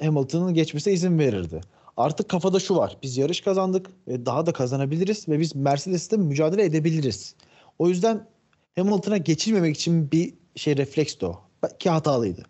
[0.00, 1.60] Hamilton'ın geçmesine izin verirdi.
[1.98, 2.98] Artık kafada şu var.
[3.02, 7.34] Biz yarış kazandık ve daha da kazanabiliriz ve biz Mercedes'le mücadele edebiliriz.
[7.78, 8.28] O yüzden
[8.76, 11.40] Hamilton'a geçilmemek için bir şey refleks de o.
[11.78, 12.42] ki hatalıydı.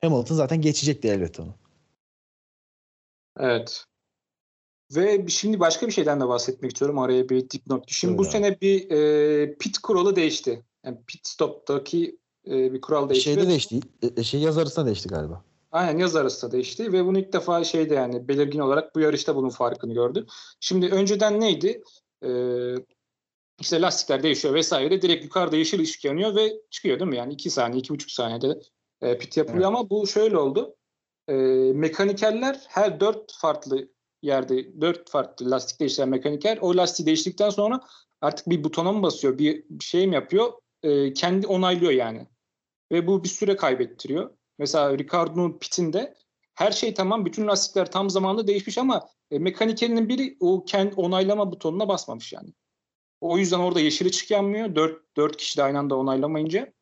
[0.00, 1.54] Hamilton zaten geçecekti elbette onu.
[3.38, 3.84] Evet.
[4.96, 6.98] Ve şimdi başka bir şeyden de bahsetmek istiyorum.
[6.98, 7.84] Araya bir dipnot.
[7.86, 8.32] Şimdi bu Buyur abi.
[8.32, 10.64] sene bir e, pit kuralı değişti.
[10.84, 13.24] Yani pit stop'taki e, bir kural değişti.
[13.24, 13.80] Şeyde değişti.
[14.16, 15.44] e, Şey yaz arasında değişti galiba.
[15.72, 19.36] Aynen yaz arası da değişti ve bunu ilk defa şeyde yani belirgin olarak bu yarışta
[19.36, 20.26] bunun farkını gördü.
[20.60, 21.82] Şimdi önceden neydi?
[22.24, 22.74] Ee,
[23.60, 25.02] işte lastikler değişiyor vesaire.
[25.02, 27.16] Direkt yukarıda yeşil ışık yanıyor ve çıkıyor değil mi?
[27.16, 28.60] Yani 2 saniye, 2,5 saniyede
[29.02, 29.78] e, pit yapılıyor Evet.
[29.78, 30.76] ama bu şöyle oldu.
[31.28, 31.32] Ee,
[31.74, 33.88] mekanikeller her 4 farklı
[34.22, 37.80] yerde 4 farklı lastik değiştiren mekaniker o lastiği değiştikten sonra
[38.20, 40.52] artık bir butona mı basıyor, bir, bir şey mi yapıyor?
[40.82, 42.26] Ee, kendi onaylıyor yani.
[42.92, 44.30] Ve bu bir süre kaybettiriyor.
[44.60, 46.14] Mesela Ricardo'nun pitinde
[46.54, 47.26] her şey tamam.
[47.26, 52.48] Bütün lastikler tam zamanında değişmiş ama e, mekanikerinin biri o kendi onaylama butonuna basmamış yani.
[53.20, 54.74] O yüzden orada yeşil ışık yanmıyor.
[54.74, 56.72] 4, 4 kişi de aynı anda onaylamayınca.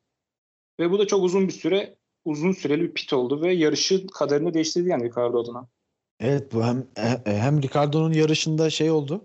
[0.81, 4.55] Ve bu da çok uzun bir süre uzun süreli bir pit oldu ve yarışın kaderini
[4.55, 5.69] değiştirdi yani Ricardo adına.
[6.21, 6.87] Evet bu hem
[7.27, 9.25] e, hem Ricardo'nun yarışında şey oldu.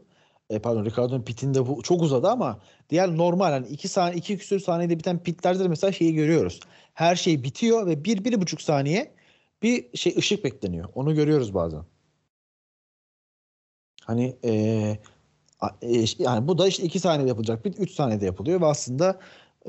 [0.53, 4.59] E, pardon Ricardo'nun pitinde bu çok uzadı ama diğer normal hani 2 saniye 2 küsür
[4.59, 6.59] saniyede biten pitlerde de mesela şeyi görüyoruz.
[6.93, 9.15] Her şey bitiyor ve 1 bir, bir buçuk saniye
[9.63, 10.89] bir şey ışık bekleniyor.
[10.95, 11.85] Onu görüyoruz bazen.
[14.05, 14.51] Hani e,
[15.81, 19.19] e, yani bu da işte 2 saniyede yapılacak pit 3 saniyede yapılıyor ve aslında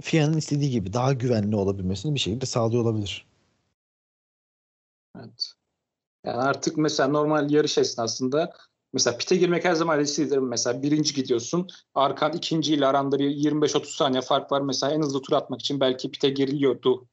[0.01, 3.27] FIA'nın istediği gibi daha güvenli olabilmesini bir şekilde sağlıyor olabilir.
[5.19, 5.53] Evet.
[6.25, 8.53] Yani artık mesela normal yarış esnasında
[8.95, 10.39] mesela pite girmek her zaman risklidir.
[10.39, 11.69] Mesela birinci gidiyorsun.
[11.95, 14.61] Arkan ikinciyle aranda bir 25-30 saniye fark var.
[14.61, 17.07] Mesela en hızlı tur atmak için belki pite giriliyordu.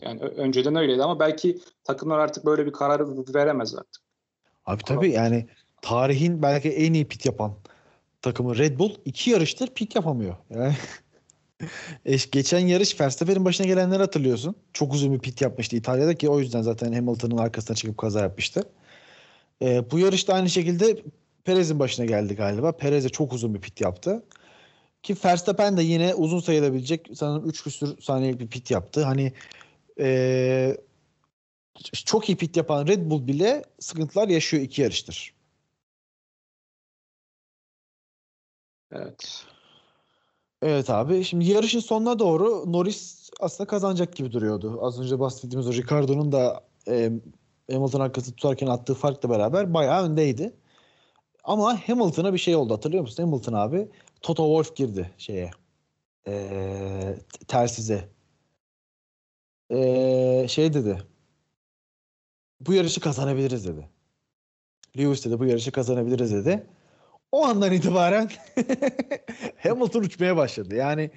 [0.00, 4.02] Yani önceden öyleydi ama belki takımlar artık böyle bir karar veremez artık.
[4.66, 5.46] Abi tabii yani
[5.82, 7.54] tarihin belki en iyi pit yapan
[8.22, 10.36] takımı Red Bull iki yarıştır pit yapamıyor.
[10.50, 10.74] Yani
[12.04, 14.54] eş- geçen yarış Verstappen'in başına gelenleri hatırlıyorsun.
[14.72, 18.62] Çok uzun bir pit yapmıştı İtalya'da ki o yüzden zaten Hamilton'ın arkasına çıkıp kaza yapmıştı.
[19.62, 21.02] Ee, bu yarışta aynı şekilde
[21.46, 22.72] Perez'in başına geldi galiba.
[22.72, 24.24] Perez de çok uzun bir pit yaptı.
[25.02, 29.04] Ki Verstappen de yine uzun sayılabilecek sanırım 3 küsur saniyelik bir pit yaptı.
[29.04, 29.32] Hani
[30.00, 30.76] ee,
[31.92, 35.34] çok iyi pit yapan Red Bull bile sıkıntılar yaşıyor iki yarıştır.
[38.92, 39.44] Evet.
[40.62, 41.24] Evet abi.
[41.24, 44.78] Şimdi yarışın sonuna doğru Norris aslında kazanacak gibi duruyordu.
[44.82, 47.12] Az önce bahsettiğimiz o Ricardo'nun da e,
[47.70, 50.56] Hamilton arkası tutarken attığı farkla beraber bayağı öndeydi.
[51.46, 53.22] Ama Hamilton'a bir şey oldu hatırlıyor musun?
[53.22, 53.88] Hamilton abi
[54.20, 55.50] Toto Wolff girdi şeye.
[56.28, 58.08] E, tersize.
[59.70, 61.02] E, şey dedi.
[62.60, 63.88] Bu yarışı kazanabiliriz dedi.
[64.98, 66.66] Lewis dedi bu yarışı kazanabiliriz dedi.
[67.32, 68.30] O andan itibaren
[69.62, 70.74] Hamilton uçmaya başladı.
[70.74, 71.10] Yani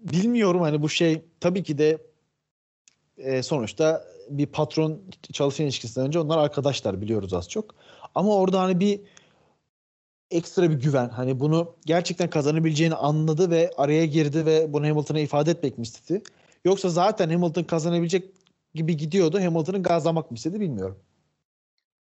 [0.00, 1.98] bilmiyorum hani bu şey tabii ki de
[3.16, 5.02] e, sonuçta bir patron
[5.32, 7.74] çalışan ilişkisinden önce onlar arkadaşlar biliyoruz az çok.
[8.14, 9.00] Ama orada hani bir
[10.30, 15.50] ekstra bir güven hani bunu gerçekten kazanabileceğini anladı ve araya girdi ve bunu Hamilton'a ifade
[15.50, 16.22] etmek mi istedi?
[16.64, 18.34] Yoksa zaten Hamilton kazanabilecek
[18.74, 19.40] gibi gidiyordu.
[19.40, 20.98] Hamilton'ın gazlamak mı istedi bilmiyorum.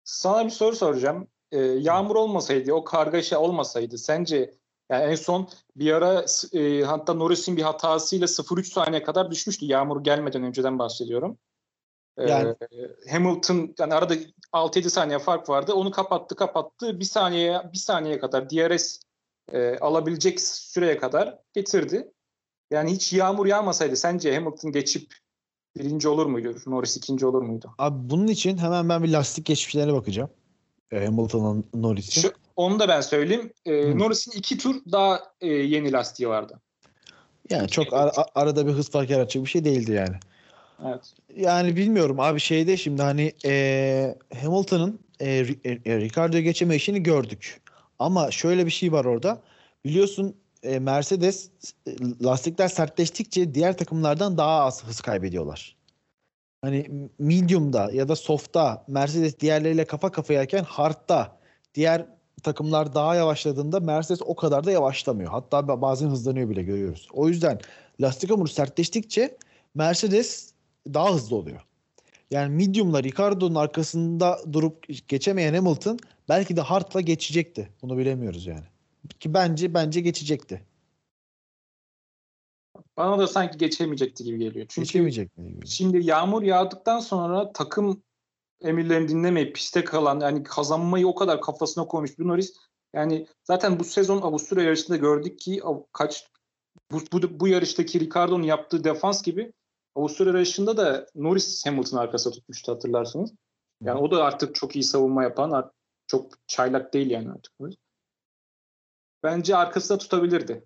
[0.03, 1.27] Sana bir soru soracağım.
[1.51, 4.53] Ee, yağmur olmasaydı, o kargaşa olmasaydı sence
[4.89, 9.65] yani en son bir ara e, hatta Norris'in bir hatasıyla 0-3 saniye kadar düşmüştü.
[9.65, 11.37] Yağmur gelmeden önceden bahsediyorum.
[12.19, 12.55] Ee, Yani-
[13.11, 14.15] Hamilton yani arada
[14.53, 15.73] 6-7 saniye fark vardı.
[15.73, 16.99] Onu kapattı, kapattı.
[16.99, 18.99] Bir saniyeye bir saniyeye kadar DRS
[19.53, 22.11] e, alabilecek süreye kadar getirdi.
[22.71, 25.13] Yani hiç yağmur yağmasaydı sence Hamilton geçip
[25.77, 26.55] birinci olur muydu?
[26.67, 27.71] Norris ikinci olur muydu?
[27.77, 30.29] Abi bunun için hemen ben bir lastik geçmişlerine bakacağım.
[30.91, 32.31] E, Hamilton'ın Norris'in.
[32.55, 33.53] Onu da ben söyleyeyim.
[33.65, 33.99] Ee, Hı.
[33.99, 36.59] Norris'in iki tur daha e, yeni lastiği vardı.
[37.49, 40.15] Yani çok ara- a- arada bir hız farkı yaratacak bir şey değildi yani.
[41.35, 47.61] Yani bilmiyorum abi şeyde şimdi hani e, Hamilton'ın e, Ri- e, Ricardo'yu geçeme işini gördük.
[47.99, 49.41] Ama şöyle bir şey var orada.
[49.85, 51.49] Biliyorsun e, Mercedes
[51.87, 51.91] e,
[52.23, 55.75] lastikler sertleştikçe diğer takımlardan daha az hız kaybediyorlar.
[56.61, 61.39] Hani medium'da ya da soft'ta Mercedes diğerleriyle kafa kafayayken hard'da
[61.75, 62.05] diğer
[62.43, 65.31] takımlar daha yavaşladığında Mercedes o kadar da yavaşlamıyor.
[65.31, 67.07] Hatta ba- bazen hızlanıyor bile görüyoruz.
[67.11, 67.59] O yüzden
[68.01, 69.37] lastik hamuru sertleştikçe
[69.75, 70.48] Mercedes
[70.87, 71.61] daha hızlı oluyor.
[72.31, 77.69] Yani medium'la Ricardo'nun arkasında durup geçemeyen Hamilton belki de hard'la geçecekti.
[77.81, 78.65] Bunu bilemiyoruz yani.
[79.19, 80.61] Ki bence bence geçecekti.
[82.97, 84.65] Bana da sanki geçemeyecekti gibi geliyor.
[84.69, 85.53] Çünkü Geçemeyecek mi?
[85.53, 85.67] gibi.
[85.67, 88.03] şimdi yağmur yağdıktan sonra takım
[88.61, 92.53] emirlerini dinlemeyip piste kalan yani kazanmayı o kadar kafasına koymuş bir Norris.
[92.93, 95.61] Yani zaten bu sezon Avusturya yarışında gördük ki
[95.93, 96.27] kaç
[96.91, 99.53] bu, bu, bu yarıştaki Ricardo'nun yaptığı defans gibi
[99.99, 103.31] Avusturya yarışında da Norris Hamilton'ın arkasında tutmuştu hatırlarsınız.
[103.83, 105.71] Yani o da artık çok iyi savunma yapan,
[106.07, 107.53] çok çaylak değil yani artık.
[109.23, 110.65] Bence arkasında tutabilirdi.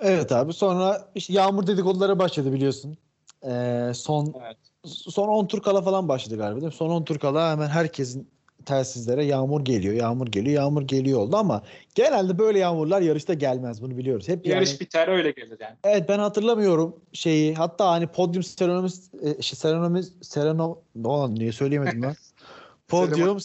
[0.00, 2.98] Evet abi sonra işte yağmur dedikoduları başladı biliyorsun.
[3.44, 4.56] Ee, son Evet.
[4.84, 6.76] son 10 tur kala falan başladı galiba değil mi?
[6.76, 8.30] Son 10 tur kala hemen herkesin
[8.68, 11.62] telsizlere yağmur geliyor, yağmur geliyor, yağmur geliyor oldu ama
[11.94, 14.28] genelde böyle yağmurlar yarışta gelmez bunu biliyoruz.
[14.28, 15.76] Hep yani, Yarış biter öyle gelir yani.
[15.84, 22.02] evet ben hatırlamıyorum şeyi hatta hani podyum seremonimiz e, şey, seremonimiz sereno olan niye söyleyemedim
[22.02, 22.14] lan?
[22.88, 23.38] Podyum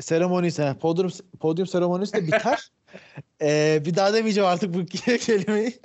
[0.00, 2.70] seremonisi, he, podyum podyum seremonisi de biter.
[3.42, 4.86] Ee, bir daha demeyeceğim artık bu
[5.18, 5.78] kelimeyi.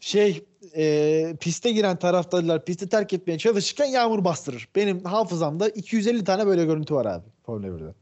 [0.00, 0.44] şey
[0.76, 4.68] e, piste giren taraftarlar pisti terk etmeye çalışırken yağmur bastırır.
[4.76, 7.94] Benim hafızamda 250 tane böyle görüntü var abi Formula 1'de.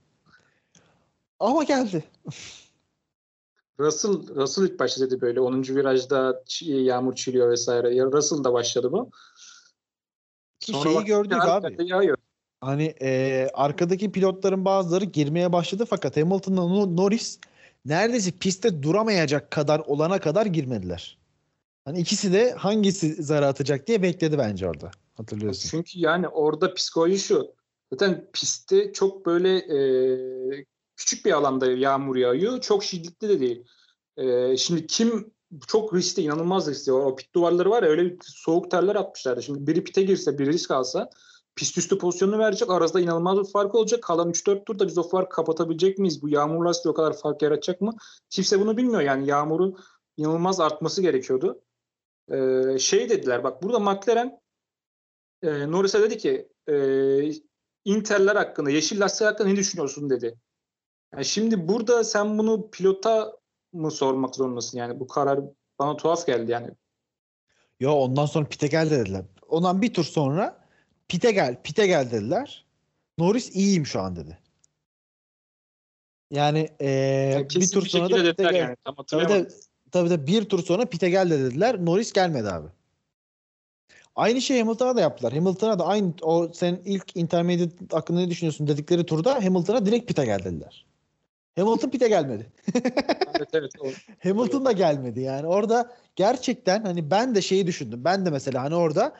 [1.41, 2.05] Ama geldi.
[3.81, 5.63] Russell, Russell ilk başta dedi böyle 10.
[5.63, 7.95] virajda yağmur çiliyor vesaire.
[7.95, 9.11] Ya Russell da başladı bu.
[10.61, 11.77] Ki Sonra şeyi gördük abi.
[11.89, 12.17] Yağıyor.
[12.61, 17.39] Hani e, arkadaki pilotların bazıları girmeye başladı fakat Hamilton'la No- Norris
[17.85, 21.19] neredeyse pistte duramayacak kadar olana kadar girmediler.
[21.85, 24.91] Hani ikisi de hangisi zara atacak diye bekledi bence orada.
[25.15, 25.69] Hatırlıyorsun.
[25.69, 27.55] Çünkü yani orada psikoloji şu.
[27.93, 29.79] Zaten pistte çok böyle e,
[30.97, 32.61] küçük bir alanda yağmur yağıyor.
[32.61, 33.65] Çok şiddetli de değil.
[34.17, 35.31] E, şimdi kim
[35.67, 36.93] çok riskli, inanılmaz riskli.
[36.93, 39.43] O, pit duvarları var ya öyle soğuk terler atmışlardı.
[39.43, 41.11] Şimdi biri pite girse, biri risk alsa
[41.57, 42.71] pist üstü pozisyonunu verecek.
[42.71, 44.03] Arasında inanılmaz bir fark olacak.
[44.03, 46.23] Kalan 3-4 turda biz o farkı kapatabilecek miyiz?
[46.23, 47.93] Bu yağmur lastiği o kadar fark yaratacak mı?
[48.31, 49.01] Kimse bunu bilmiyor.
[49.01, 49.79] Yani yağmurun
[50.17, 51.61] inanılmaz artması gerekiyordu.
[52.33, 54.41] E, şey dediler bak burada McLaren
[55.43, 56.75] e, Norris'e dedi ki e,
[57.85, 60.39] Inter'ler hakkında, yeşil lastik hakkında ne düşünüyorsun dedi.
[61.15, 63.37] Yani şimdi burada sen bunu pilota
[63.73, 65.41] mı sormak zorundasın yani bu karar
[65.79, 66.71] bana tuhaf geldi yani.
[67.81, 69.25] Yo ondan sonra pite gel dediler.
[69.49, 70.67] Ondan bir tur sonra
[71.09, 72.67] pite gel, pite gel dediler.
[73.19, 74.39] Norris iyiyim şu an dedi.
[76.31, 78.61] Yani e, Yani bir tur sonra da pite dediler gel.
[78.61, 78.77] yani.
[78.85, 78.95] Tam
[79.95, 81.85] tabii de bir tur sonra pite gel de dediler.
[81.85, 82.69] Norris gelmedi abi.
[84.17, 85.33] Aynı şey Hamilton'a da yaptılar.
[85.33, 90.25] Hamilton'a da aynı o sen ilk intermediate hakkında ne düşünüyorsun dedikleri turda Hamilton'a direkt pite
[90.25, 90.87] gel dediler.
[91.59, 92.53] Hamilton pite gelmedi.
[93.37, 93.73] evet evet.
[93.81, 93.87] O,
[94.23, 95.47] Hamilton da gelmedi yani.
[95.47, 98.05] Orada gerçekten hani ben de şeyi düşündüm.
[98.05, 99.13] Ben de mesela hani orada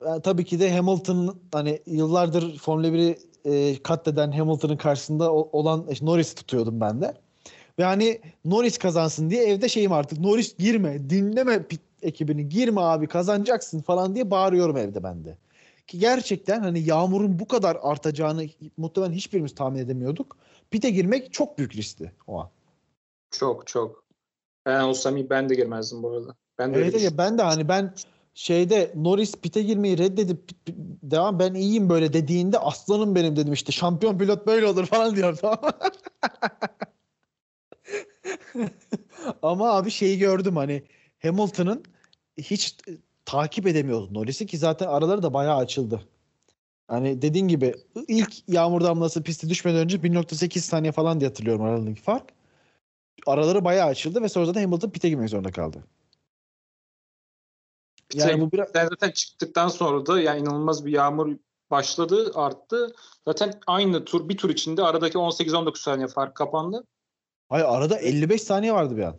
[0.00, 6.06] e, tabii ki de Hamilton hani yıllardır Formula 1'i e, katleden Hamilton'ın karşısında olan işte
[6.06, 7.23] Norris'i tutuyordum ben de.
[7.78, 13.06] Ve hani Norris kazansın diye evde şeyim artık Norris girme dinleme pit ekibini girme abi
[13.06, 15.36] kazanacaksın falan diye bağırıyorum evde ben de.
[15.86, 20.36] Ki gerçekten hani yağmurun bu kadar artacağını muhtemelen hiçbirimiz tahmin edemiyorduk.
[20.70, 22.48] Pite girmek çok büyük riskti o an.
[23.30, 24.04] çok çok.
[24.66, 26.34] Ben olsam iyi ben de girmezdim bu arada.
[26.58, 27.18] Ben de Evet, düşünüyorum.
[27.18, 27.94] ben de hani ben
[28.34, 33.52] şeyde Norris pite girmeyi reddedip pit- pit- devam ben iyiyim böyle dediğinde aslanım benim dedim
[33.52, 35.58] işte şampiyon pilot böyle olur falan diyorum tamam?
[39.42, 40.82] Ama abi şeyi gördüm hani
[41.22, 41.84] Hamilton'ın
[42.38, 42.76] hiç
[43.24, 46.00] takip edemiyordu Norris'i ki zaten araları da bayağı açıldı.
[46.88, 47.74] Hani dediğin gibi
[48.08, 52.30] ilk yağmur damlası piste düşmeden önce 1.8 saniye falan diye hatırlıyorum aralarındaki fark.
[53.26, 55.84] Araları bayağı açıldı ve sonra da Hamilton pite girmek zorunda kaldı.
[58.14, 61.36] Yani Pite- bu biraz zaten çıktıktan sonra da yani inanılmaz bir yağmur
[61.70, 62.94] başladı, arttı.
[63.28, 66.84] Zaten aynı tur, bir tur içinde aradaki 18-19 saniye fark kapandı.
[67.48, 69.16] Hayır arada 55 saniye vardı bir an.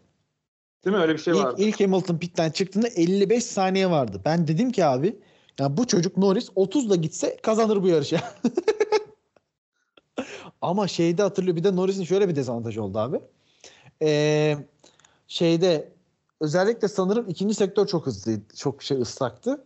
[0.85, 1.01] Değil mi?
[1.01, 1.61] Öyle bir şey ilk, vardı.
[1.61, 4.21] ilk Hamilton pitten çıktığında 55 saniye vardı.
[4.25, 5.19] Ben dedim ki abi
[5.59, 8.19] ya bu çocuk Norris 30'da gitse kazanır bu yarışı.
[10.61, 13.19] Ama şeyde hatırlıyor bir de Norris'in şöyle bir dezavantajı oldu abi.
[14.01, 14.57] Ee,
[15.27, 15.91] şeyde
[16.41, 18.55] özellikle sanırım ikinci sektör çok hızlıydı.
[18.55, 19.65] Çok şey ıslaktı.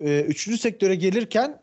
[0.00, 1.62] Ee, üçüncü sektöre gelirken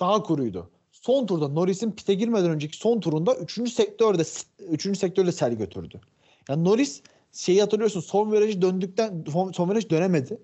[0.00, 0.70] daha kuruydu.
[1.04, 4.22] Son turda Norris'in pite girmeden önceki son turunda üçüncü sektörde
[4.70, 6.00] üçüncü sektörde sel götürdü.
[6.48, 10.38] Yani Norris şeyi hatırlıyorsun son virajı döndükten son viraj dönemedi.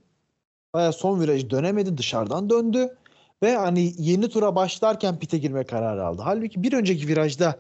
[0.75, 2.97] Baya son virajı dönemedi dışarıdan döndü.
[3.43, 6.23] Ve hani yeni tura başlarken pite girme kararı aldı.
[6.25, 7.59] Halbuki bir önceki virajda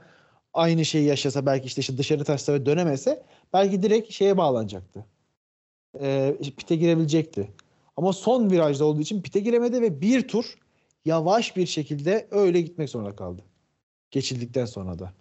[0.54, 5.04] aynı şeyi yaşasa belki işte, işte dışarı taşsa ve dönemese belki direkt şeye bağlanacaktı.
[6.00, 7.50] Ee, pite girebilecekti.
[7.96, 10.56] Ama son virajda olduğu için pite giremedi ve bir tur
[11.04, 13.42] yavaş bir şekilde öyle gitmek zorunda kaldı.
[14.10, 15.12] Geçildikten sonra da.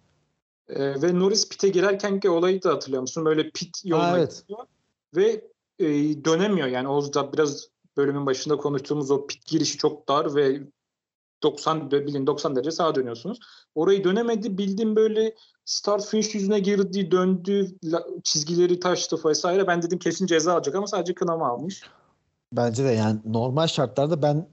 [0.68, 3.24] Ee, ve Norris pite girerkenki olayı da hatırlıyor musun?
[3.24, 4.42] Böyle pit yoluna Ha, evet.
[4.42, 4.66] gidiyor
[5.16, 5.44] ve
[5.78, 5.86] e,
[6.24, 6.68] dönemiyor.
[6.68, 10.60] Yani o da biraz bölümün başında konuştuğumuz o pit girişi çok dar ve
[11.42, 13.38] 90 bilin 90 derece sağa dönüyorsunuz.
[13.74, 14.58] Orayı dönemedi.
[14.58, 17.66] Bildim böyle start finish yüzüne girdi, döndü,
[18.24, 19.66] çizgileri taştı vesaire.
[19.66, 21.82] Ben dedim kesin ceza alacak ama sadece kınama almış.
[22.52, 24.48] Bence de yani normal şartlarda ben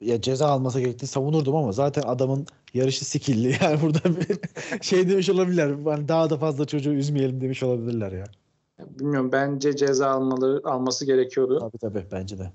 [0.00, 3.56] ya ceza alması gerektiğini savunurdum ama zaten adamın yarışı skill'li.
[3.62, 4.38] Yani burada bir
[4.82, 5.68] şey demiş olabilirler.
[5.86, 8.24] Yani daha da fazla çocuğu üzmeyelim demiş olabilirler ya.
[8.78, 11.58] Bilmiyorum bence ceza almaları alması gerekiyordu.
[11.60, 12.52] Tabii tabii bence de.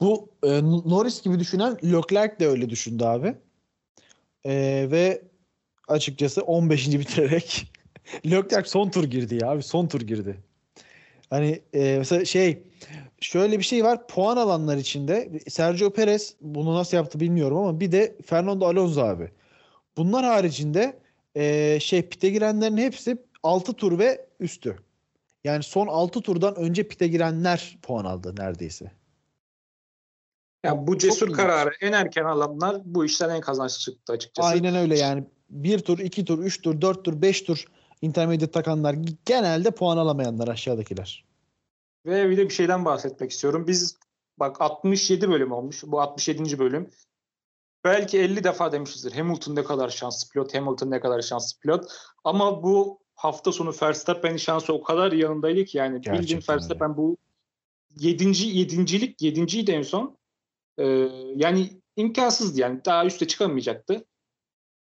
[0.00, 3.34] Bu e, Norris gibi düşünen Leclerc de öyle düşündü abi.
[4.44, 4.52] E,
[4.90, 5.22] ve
[5.88, 6.88] açıkçası 15.
[6.88, 7.72] bitirerek
[8.26, 10.36] Leclerc son tur girdi ya abi son tur girdi.
[11.30, 12.62] Hani e, mesela şey
[13.20, 17.92] şöyle bir şey var puan alanlar içinde Sergio Perez bunu nasıl yaptı bilmiyorum ama bir
[17.92, 19.30] de Fernando Alonso abi.
[19.96, 20.98] Bunlar haricinde
[21.34, 24.76] e, şey pite girenlerin hepsi 6 tur ve üstü.
[25.44, 28.92] Yani son 6 turdan önce pite girenler puan aldı neredeyse.
[30.64, 31.36] Ya bu cesur ilginç.
[31.36, 34.48] kararı en erken alanlar bu işten en kazançlı çıktı açıkçası.
[34.48, 35.24] Aynen öyle yani.
[35.50, 37.64] Bir tur, iki tur, üç tur, dört tur, beş tur
[38.02, 41.27] intermediate takanlar genelde puan alamayanlar aşağıdakiler.
[42.06, 43.66] Ve bir de bir şeyden bahsetmek istiyorum.
[43.66, 43.98] Biz
[44.38, 45.82] bak 67 bölüm olmuş.
[45.86, 46.58] Bu 67.
[46.58, 46.90] bölüm.
[47.84, 49.12] Belki 50 defa demişizdir.
[49.12, 51.84] Hamilton ne kadar şanslı pilot, Hamilton ne kadar şanslı pilot.
[52.24, 56.42] Ama bu hafta sonu Verstappen'in şansı o kadar yanındaydı ki yani Gerçekten bildiğin.
[56.48, 57.16] Verstappen bu
[57.98, 58.46] 7.
[58.46, 60.18] yedincilik 7.ydi en son.
[60.78, 60.84] Ee,
[61.36, 62.84] yani imkansızdı yani.
[62.84, 64.04] Daha üste çıkamayacaktı.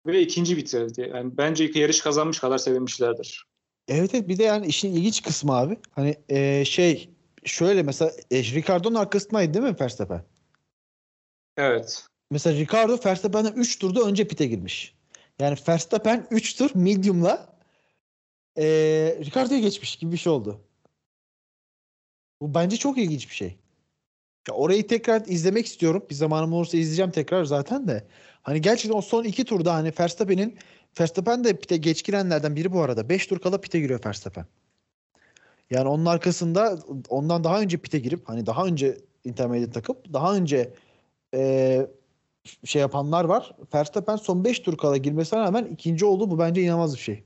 [0.06, 1.12] Ve ikinci bitirdi.
[1.14, 3.46] Yani bence yarış kazanmış kadar sevinmişlerdir.
[3.88, 5.78] Evet evet bir de yani işin ilginç kısmı abi.
[5.92, 7.10] Hani e, şey
[7.46, 10.24] şöyle mesela e, Ricardo'nun arkasındaydı değil mi Verstappen?
[11.58, 12.06] Evet.
[12.32, 14.96] Mesela Ricardo Verstappen'den 3 turda önce pite girmiş.
[15.40, 17.58] Yani Verstappen 3 tur medium'la
[18.58, 18.64] e,
[19.26, 20.62] Ricardo'ya geçmiş gibi bir şey oldu.
[22.42, 23.58] Bu bence çok ilginç bir şey.
[24.48, 26.06] Ya orayı tekrar izlemek istiyorum.
[26.10, 28.08] Bir zamanım olursa izleyeceğim tekrar zaten de.
[28.42, 30.58] Hani gerçekten o son iki turda hani Verstappen'in
[31.00, 33.10] Verstappen de pite geç girenlerden biri bu arada.
[33.10, 34.46] 5 tur kala pite giriyor Verstappen.
[35.70, 36.80] Yani onun arkasında
[37.10, 40.74] ondan daha önce pite girip hani daha önce intermediate takıp daha önce
[41.34, 41.88] e,
[42.66, 43.56] şey yapanlar var.
[43.74, 46.32] Verstappen son 5 tur kala girmesine rağmen ikinci oldu.
[46.32, 47.24] Bu bence inanılmaz bir şey.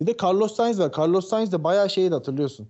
[0.00, 0.92] Bir de Carlos Sainz var.
[0.98, 2.68] Carlos Sainz de bayağı şeydi hatırlıyorsun.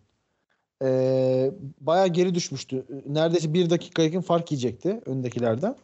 [0.83, 2.87] Ee, bayağı geri düşmüştü.
[3.07, 5.77] Neredeyse bir dakika yakın fark yiyecekti öndekilerden.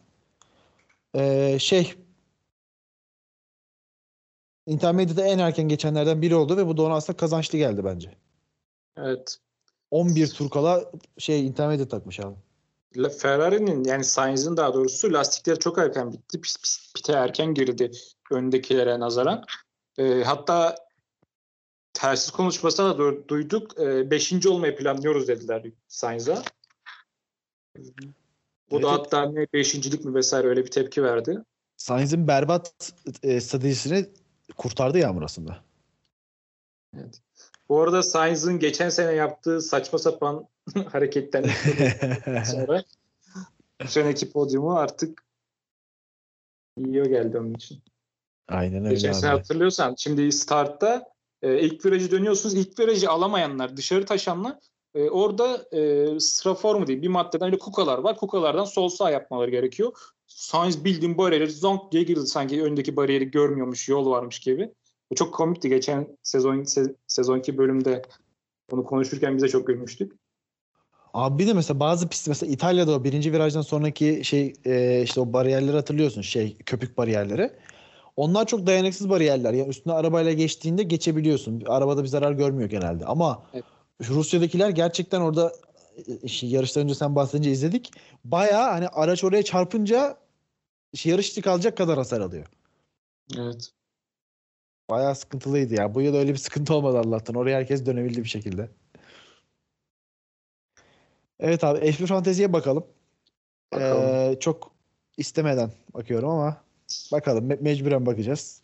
[1.15, 1.93] Ee, şey
[4.67, 8.17] Intermediate'de en erken geçenlerden biri oldu ve bu da ona aslında kazançlı geldi bence.
[8.97, 9.37] Evet.
[9.91, 12.35] 11 tur kala şey Intermediate takmış abi.
[13.17, 16.41] Ferrari'nin yani Sainz'in daha doğrusu lastikleri çok erken bitti.
[16.41, 17.91] Pis, pis, pite erken girdi
[18.31, 19.43] öndekilere nazaran.
[19.97, 20.75] Ee, hatta
[21.93, 23.79] tersiz konuşmasına da du- duyduk.
[23.79, 26.43] Ee, beşinci olmayı planlıyoruz dediler Sainz'a.
[28.71, 31.43] Bu Evet, da hatta ne beşincilik mi vesaire öyle bir tepki verdi.
[31.77, 34.05] Sainz'in berbat e, stratejisini
[34.55, 35.63] kurtardı yağmur aslında.
[37.69, 40.47] Bu arada Sainz'ın geçen sene yaptığı saçma sapan
[40.91, 41.43] hareketten
[42.45, 42.83] sonra
[43.81, 45.23] bu seneki podyumu artık
[46.77, 47.83] yiyor geldi onun için.
[48.47, 52.55] Aynen öyle Geçen sene hatırlıyorsan şimdi startta e, ilk virajı dönüyorsunuz.
[52.55, 54.57] İlk virajı alamayanlar, dışarı taşanlar
[54.95, 58.17] e, orada e, strafor mu değil bir maddeden öyle kukalar var.
[58.17, 59.91] Kukalardan sol sağ yapmaları gerekiyor.
[60.27, 64.73] Sainz bildiğin bariyeri zonk diye girdi sanki öndeki bariyeri görmüyormuş, yol varmış gibi.
[65.11, 65.69] Bu çok komikti.
[65.69, 68.01] Geçen sezon se, sezonki bölümde
[68.71, 70.11] bunu konuşurken bize çok gülmüştük.
[71.13, 75.21] Abi bir de mesela bazı pist mesela İtalya'da o birinci virajdan sonraki şey e, işte
[75.21, 77.51] o bariyerleri hatırlıyorsun şey köpük bariyerleri.
[78.15, 79.53] Onlar çok dayanıksız bariyerler.
[79.53, 81.63] Yani üstüne arabayla geçtiğinde geçebiliyorsun.
[81.67, 83.05] Arabada bir zarar görmüyor genelde.
[83.05, 83.65] Ama Evet.
[84.01, 85.53] Rusya'dakiler gerçekten orada
[86.07, 87.91] e, işte yarıştan önce sen bahsedince izledik.
[88.23, 90.17] Baya hani araç oraya çarpınca
[90.93, 92.45] şey, yarış dışı kalacak kadar hasar alıyor.
[93.37, 93.71] Evet.
[94.89, 95.95] Bayağı sıkıntılıydı ya.
[95.95, 97.35] Bu yıl öyle bir sıkıntı olmadı Allah'tan.
[97.35, 98.69] Oraya herkes dönebildi bir şekilde.
[101.39, 102.87] Evet abi F1 Fantezi'ye bakalım.
[103.73, 104.03] Bakalım.
[104.03, 104.71] Ee, çok
[105.17, 106.57] istemeden bakıyorum ama
[107.11, 108.61] bakalım me- mecburen bakacağız.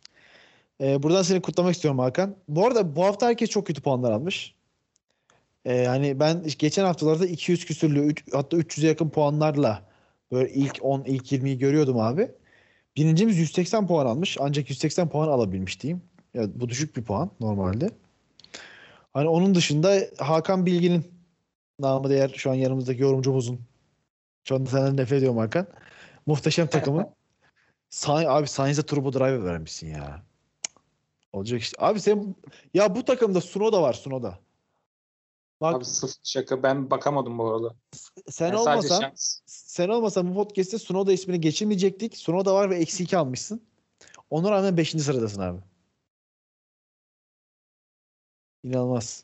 [0.82, 2.36] Ee, buradan seni kutlamak istiyorum Hakan.
[2.48, 4.56] Bu arada bu hafta herkes çok kötü puanlar almış.
[5.66, 9.82] Ee, yani ben geçen haftalarda 200 küsürlü üç- hatta 300'e yakın puanlarla
[10.32, 12.32] böyle ilk 10 ilk 20'yi görüyordum abi.
[12.96, 14.38] Birincimiz 180 puan almış.
[14.40, 16.02] Ancak 180 puan alabilmiş diyeyim.
[16.34, 17.90] Ya bu düşük bir puan normalde.
[19.14, 21.06] Hani onun dışında Hakan Bilgin'in
[21.80, 23.60] namı değer şu an yanımızdaki yorumcumuzun.
[24.44, 25.68] Şu anda senden nefret ediyorum Hakan.
[26.26, 27.14] Muhteşem takımı.
[27.90, 30.24] Say abi Sainz'e turbo drive vermişsin ya.
[31.34, 31.78] Olacak işte.
[31.86, 32.36] Abi sen
[32.74, 34.40] ya bu takımda Sunoda var Sunoda.
[35.64, 36.64] Bak Abi sıfır şaka.
[36.64, 37.76] Ben bakamadım bu arada.
[38.30, 39.12] sen Yani olmasan
[39.46, 42.18] sen olmasan bu podcast'te Sunoda ismini geçirmeyecektik.
[42.18, 43.62] Sunoda var ve eksi 2 almışsın.
[44.30, 44.90] Ona rağmen 5.
[44.92, 45.62] sıradasın abi.
[48.64, 49.24] İnanılmaz.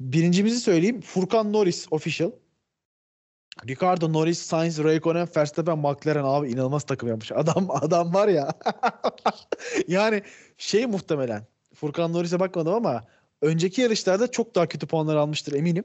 [0.00, 1.00] Birincimizi söyleyeyim.
[1.00, 2.30] Furkan Norris official.
[3.68, 7.32] Ricardo Norris, Sainz, Raikkonen, Verstappen, McLaren abi inanılmaz takım yapmış.
[7.32, 8.52] Adam adam var ya.
[9.88, 10.22] yani
[10.58, 11.46] şey muhtemelen.
[11.74, 13.04] Furkan Norris'e bakmadım ama
[13.42, 15.84] önceki yarışlarda çok daha kötü puanlar almıştır eminim.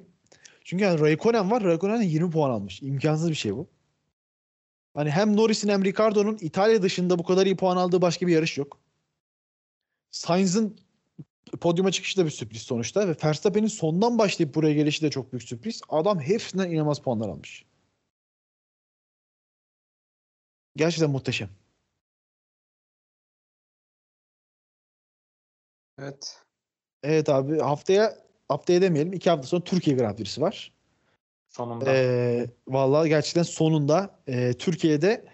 [0.63, 1.63] Çünkü yani Raikkonen var.
[1.63, 2.81] Raikkonen de 20 puan almış.
[2.81, 3.69] İmkansız bir şey bu.
[4.93, 8.57] Hani hem Norris'in hem Ricardo'nun İtalya dışında bu kadar iyi puan aldığı başka bir yarış
[8.57, 8.79] yok.
[10.11, 10.77] Sainz'ın
[11.61, 15.43] podyuma çıkışı da bir sürpriz sonuçta ve Verstappen'in sondan başlayıp buraya gelişi de çok büyük
[15.43, 15.81] sürpriz.
[15.89, 17.65] Adam hepsinden inanılmaz puanlar almış.
[20.75, 21.49] Gerçekten muhteşem.
[25.97, 26.42] Evet.
[27.03, 28.17] Evet abi haftaya
[28.49, 29.13] haftaya demeyelim.
[29.13, 30.71] iki hafta sonra Türkiye Grand Prix'si var.
[31.49, 31.85] Sonunda.
[31.87, 35.25] Ee, vallahi gerçekten sonunda e, Türkiye'de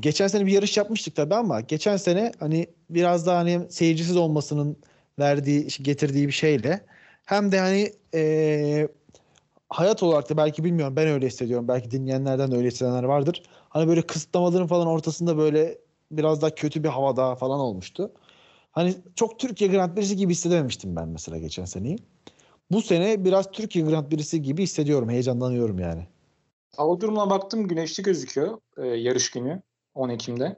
[0.00, 4.76] geçen sene bir yarış yapmıştık tabii ama geçen sene hani biraz daha hani seyircisiz olmasının
[5.18, 6.80] verdiği getirdiği bir şeyle
[7.24, 8.88] hem de hani e,
[9.70, 13.42] hayat olarak da belki bilmiyorum ben öyle hissediyorum belki dinleyenlerden de öyle hissedenler vardır.
[13.68, 15.78] Hani böyle kısıtlamaların falan ortasında böyle
[16.10, 18.12] biraz daha kötü bir havada falan olmuştu.
[18.72, 21.98] Hani çok Türkiye Grand Prix'si gibi hissedememiştim ben mesela geçen seneyi.
[22.70, 25.10] Bu sene biraz Türkiye Grand Prix'si gibi hissediyorum.
[25.10, 26.06] Heyecanlanıyorum yani.
[26.76, 29.62] Hava durumuna baktım güneşli gözüküyor e, yarış günü
[29.94, 30.56] 10 Ekim'de.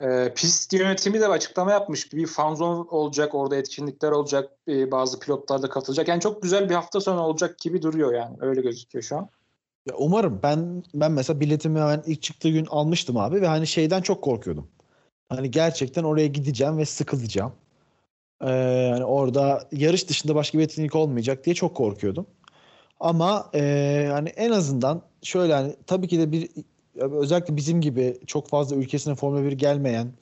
[0.00, 2.12] E, pist yönetimi de açıklama yapmış.
[2.12, 6.08] Bir fan zone olacak, orada etkinlikler olacak, e, bazı pilotlar da katılacak.
[6.08, 8.36] Yani çok güzel bir hafta sonu olacak gibi duruyor yani.
[8.40, 9.28] Öyle gözüküyor şu an.
[9.86, 10.40] Ya umarım.
[10.42, 14.68] Ben ben mesela biletimi hemen ilk çıktığı gün almıştım abi ve hani şeyden çok korkuyordum.
[15.28, 17.52] Hani gerçekten oraya gideceğim ve sıkılacağım.
[18.42, 22.26] Ee, hani orada yarış dışında başka bir etkinlik olmayacak diye çok korkuyordum.
[23.00, 26.50] Ama e, hani en azından şöyle hani tabii ki de bir
[26.96, 30.12] özellikle bizim gibi çok fazla ülkesine Formula 1 gelmeyen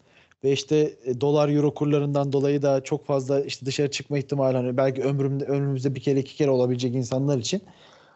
[0.44, 4.76] ve işte e, dolar euro kurlarından dolayı da çok fazla işte dışarı çıkma ihtimali hani
[4.76, 7.62] belki ömrümde ömrümüzde bir kere iki kere olabilecek insanlar için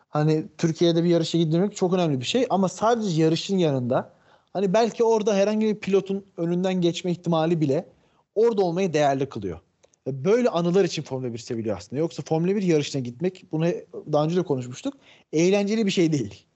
[0.08, 4.12] hani Türkiye'de bir yarışa gitmek çok önemli bir şey ama sadece yarışın yanında
[4.52, 7.86] hani belki orada herhangi bir pilotun önünden geçme ihtimali bile
[8.34, 9.60] orada olmayı değerli kılıyor.
[10.06, 12.00] Böyle anılar için Formula 1 seviliyor aslında.
[12.00, 13.66] Yoksa Formula 1 yarışına gitmek bunu
[14.12, 14.94] daha önce de konuşmuştuk.
[15.32, 16.46] Eğlenceli bir şey değil.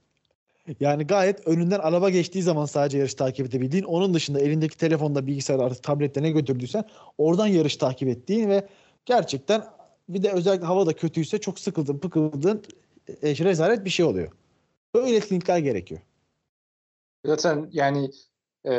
[0.81, 5.65] Yani gayet önünden araba geçtiği zaman sadece yarış takip edebildiğin, onun dışında elindeki telefonda, bilgisayarda,
[5.65, 6.85] artık tablette ne götürdüysen
[7.19, 8.69] oradan yarış takip ettiğin ve
[9.07, 9.65] gerçekten
[10.09, 12.63] bir de özellikle hava da kötüyse çok sıkıldın, pıkıldın,
[13.23, 14.33] e, rezalet bir şey oluyor.
[14.95, 16.01] Böyle etkinlikler gerekiyor.
[17.25, 18.11] Zaten yani
[18.67, 18.73] e,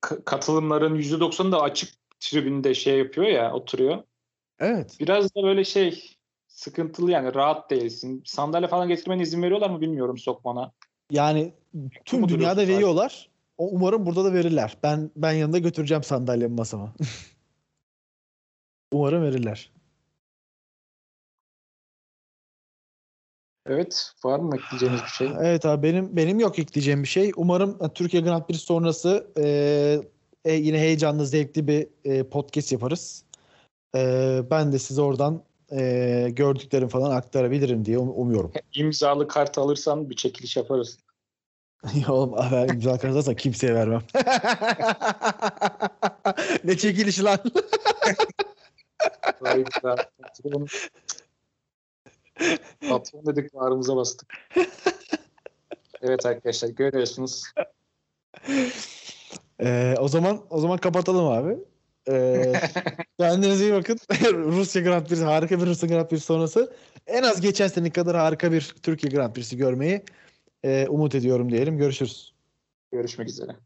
[0.00, 1.90] katılımların %90'ı da açık
[2.20, 4.02] tribünde şey yapıyor ya oturuyor.
[4.58, 4.96] Evet.
[5.00, 6.16] Biraz da böyle şey
[6.48, 8.22] sıkıntılı yani rahat değilsin.
[8.24, 10.72] Sandalye falan getirmene izin veriyorlar mı bilmiyorum sokmana.
[11.10, 11.54] Yani
[12.04, 13.30] tüm Mu dünyada veriyorlar.
[13.58, 14.76] O umarım burada da verirler.
[14.82, 16.94] Ben ben yanında götüreceğim sandalyemi masama.
[18.92, 19.72] umarım verirler.
[23.68, 25.28] Evet var mı ekleyeceğiniz bir şey?
[25.40, 27.32] Evet abi benim benim yok ekleyeceğim bir şey.
[27.36, 29.44] Umarım e, Türkiye Grand Prix sonrası e,
[30.44, 33.24] e, yine heyecanlı, zevkli bir e, podcast yaparız.
[33.96, 35.42] E, ben de size oradan
[35.72, 38.52] e, gördüklerim falan aktarabilirim diye um- umuyorum.
[38.74, 40.98] İmzalı kart alırsan bir çekiliş yaparız.
[41.94, 44.02] Ya Oğlum ben imza kazarsan kimseye vermem.
[46.64, 47.38] ne çekilişi lan?
[49.40, 49.84] Vay be,
[52.88, 53.26] patron.
[53.26, 54.32] Dedik bağrımıza bastık.
[56.02, 57.42] Evet arkadaşlar görüyorsunuz.
[59.60, 61.58] Ee, o zaman o zaman kapatalım abi.
[62.10, 62.52] Ee,
[63.18, 63.98] kendinize iyi bakın.
[64.32, 66.72] Rusya Grand Prix'si harika bir Rusya Grand Prix'si sonrası
[67.06, 70.02] en az geçen sene kadar harika bir Türkiye Grand Prix'si görmeyi
[70.64, 71.78] e, umut ediyorum diyelim.
[71.78, 72.34] Görüşürüz.
[72.92, 73.56] Görüşmek üzere.